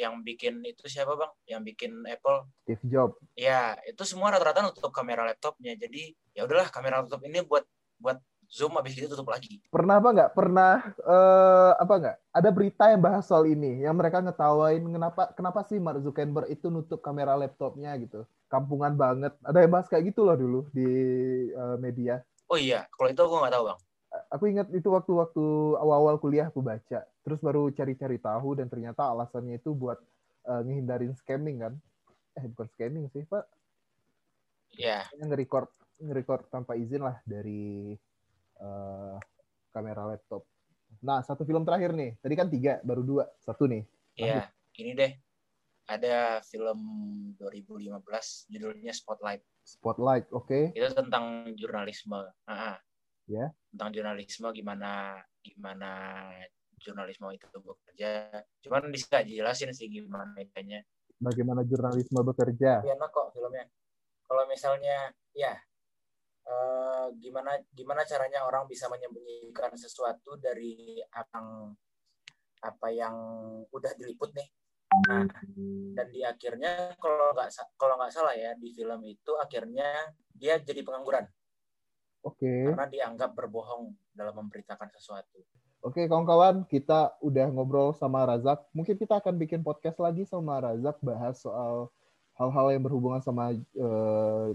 yang 0.00 0.24
bikin 0.24 0.64
itu 0.64 0.88
siapa 0.88 1.12
bang? 1.12 1.32
Yang 1.44 1.62
bikin 1.72 1.92
Apple? 2.08 2.48
Steve 2.64 2.84
Jobs. 2.88 3.20
Ya 3.36 3.76
itu 3.84 4.00
semua 4.08 4.32
rata-rata 4.32 4.64
nutup 4.64 4.88
kamera 4.88 5.28
laptopnya. 5.28 5.76
Jadi 5.76 6.16
ya 6.32 6.48
udahlah 6.48 6.72
kamera 6.72 7.04
laptop 7.04 7.20
ini 7.28 7.44
buat 7.44 7.68
buat 8.00 8.16
zoom 8.54 8.76
habis 8.78 8.94
itu 8.94 9.08
tutup 9.10 9.32
lagi 9.32 9.60
Pernah 9.72 9.98
apa 9.98 10.08
nggak? 10.14 10.30
Pernah 10.36 10.74
eh, 11.02 11.72
apa 11.80 11.94
nggak? 11.98 12.16
Ada 12.34 12.48
berita 12.54 12.84
yang 12.90 13.02
bahas 13.02 13.24
soal 13.26 13.44
ini, 13.50 13.82
yang 13.82 13.96
mereka 13.98 14.22
ngetawain 14.22 14.82
kenapa 14.82 15.22
kenapa 15.34 15.60
sih 15.66 15.78
Mark 15.82 16.00
Zuckerberg 16.02 16.48
itu 16.50 16.70
nutup 16.70 17.02
kamera 17.02 17.34
laptopnya 17.34 17.90
gitu. 17.98 18.24
Kampungan 18.46 18.94
banget. 18.94 19.34
Ada 19.42 19.66
yang 19.66 19.72
bahas 19.72 19.90
kayak 19.90 20.14
gitu 20.14 20.22
loh 20.22 20.36
dulu 20.38 20.60
di 20.70 20.86
eh, 21.50 21.76
media. 21.82 22.22
Oh 22.50 22.58
iya 22.58 22.86
kalau 22.94 23.08
itu 23.10 23.20
aku 23.20 23.34
nggak 23.40 23.54
tahu 23.54 23.64
bang 23.72 23.80
Aku 24.30 24.46
ingat 24.46 24.70
itu 24.70 24.86
waktu-waktu 24.94 25.74
awal-awal 25.74 26.22
kuliah 26.22 26.46
aku 26.46 26.62
baca. 26.62 27.02
Terus 27.02 27.38
baru 27.42 27.66
cari-cari 27.74 28.18
tahu 28.22 28.54
dan 28.54 28.70
ternyata 28.70 29.10
alasannya 29.10 29.58
itu 29.58 29.74
buat 29.74 29.98
eh, 30.46 30.62
ngehindarin 30.62 31.14
scamming 31.18 31.58
kan. 31.66 31.74
Eh 32.38 32.46
bukan 32.46 32.70
scamming 32.74 33.10
sih, 33.10 33.26
Pak. 33.26 33.42
ya 34.74 35.06
Yang 35.18 35.34
nge-record 35.34 35.70
nge-record 35.98 36.42
tanpa 36.50 36.78
izin 36.78 37.02
lah 37.02 37.18
dari 37.26 37.94
eh, 38.62 39.16
kamera 39.74 40.14
laptop. 40.14 40.46
Nah, 41.02 41.18
satu 41.26 41.42
film 41.42 41.66
terakhir 41.66 41.90
nih. 41.90 42.14
Tadi 42.22 42.34
kan 42.38 42.46
tiga, 42.46 42.78
baru 42.86 43.02
dua. 43.02 43.24
Satu 43.42 43.66
nih. 43.66 43.82
ya 44.14 44.46
ini 44.78 44.94
deh 44.94 45.12
ada 45.90 46.38
film 46.46 46.80
2015 47.36 47.98
judulnya 48.46 48.92
Spotlight 48.94 49.42
Spotlight, 49.64 50.28
oke. 50.28 50.76
itu 50.76 50.88
tentang 50.92 51.56
jurnalisme 51.56 52.20
ah. 52.44 52.76
Ya. 53.24 53.48
tentang 53.72 53.88
jurnalisme 53.88 54.52
gimana 54.52 55.16
gimana 55.40 56.28
jurnalisme 56.76 57.32
itu 57.32 57.48
bekerja 57.48 58.28
cuman 58.60 58.92
nggak 58.92 59.24
jelasin 59.24 59.72
sih 59.72 59.88
gimana 59.88 60.28
bedanya 60.36 60.84
Bagaimana 61.14 61.64
jurnalisme 61.64 62.20
bekerja. 62.20 62.84
Enak 62.84 63.08
kok 63.08 63.32
filmnya 63.32 63.64
kalau 64.24 64.44
misalnya 64.50 65.12
ya 65.36 65.54
eh, 66.48 67.06
gimana 67.20 67.56
gimana 67.72 68.02
caranya 68.04 68.44
orang 68.48 68.66
bisa 68.68 68.88
menyembunyikan 68.88 69.72
sesuatu 69.76 70.36
dari 70.40 71.00
apa 71.12 71.38
yang 71.38 71.48
apa 72.64 72.88
yang 72.88 73.16
udah 73.68 73.92
diliput 74.00 74.32
nih 74.32 74.48
nah 75.08 75.26
dan 75.94 76.06
di 76.10 76.20
akhirnya 76.22 76.94
kalau 76.98 77.34
nggak 77.34 77.48
kalau 77.74 77.94
nggak 77.98 78.12
salah 78.14 78.34
ya 78.34 78.54
di 78.54 78.70
film 78.70 79.00
itu 79.06 79.32
akhirnya 79.38 80.14
dia 80.34 80.58
jadi 80.58 80.82
pengangguran 80.86 81.26
Oke. 82.24 82.70
karena 82.72 82.86
dianggap 82.88 83.36
berbohong 83.36 83.92
dalam 84.14 84.34
memberitakan 84.44 84.88
sesuatu 84.94 85.42
Oke, 85.84 86.08
kawan-kawan, 86.08 86.64
kita 86.64 87.12
udah 87.20 87.52
ngobrol 87.52 87.92
sama 87.92 88.24
Razak. 88.24 88.56
Mungkin 88.72 88.96
kita 88.96 89.20
akan 89.20 89.36
bikin 89.36 89.60
podcast 89.60 90.00
lagi 90.00 90.24
sama 90.24 90.56
Razak 90.56 90.96
bahas 91.04 91.36
soal 91.36 91.92
hal-hal 92.40 92.72
yang 92.72 92.80
berhubungan 92.88 93.20
sama 93.20 93.52
eh, 93.52 94.48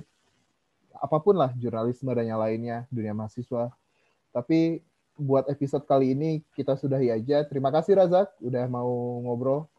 apa 0.97 1.17
pun 1.21 1.37
lah 1.37 1.53
jurnalisme 1.53 2.09
dan 2.17 2.25
yang 2.25 2.41
lainnya 2.41 2.89
dunia 2.89 3.13
mahasiswa. 3.13 3.69
Tapi 4.33 4.81
buat 5.21 5.45
episode 5.53 5.85
kali 5.85 6.17
ini 6.17 6.41
kita 6.57 6.73
sudahi 6.73 7.13
aja. 7.13 7.45
Terima 7.45 7.69
kasih 7.69 8.01
Razak 8.01 8.33
udah 8.41 8.65
mau 8.65 8.89
ngobrol. 9.21 9.69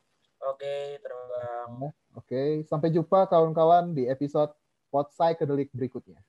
Oke 0.61 0.77
terbang 1.01 1.73
Oke, 2.11 2.67
sampai 2.69 2.93
jumpa 2.93 3.25
kawan-kawan 3.33 3.97
di 3.97 4.05
episode 4.05 4.53
Pot 4.93 5.09
Psychedelic 5.15 5.73
berikutnya. 5.73 6.21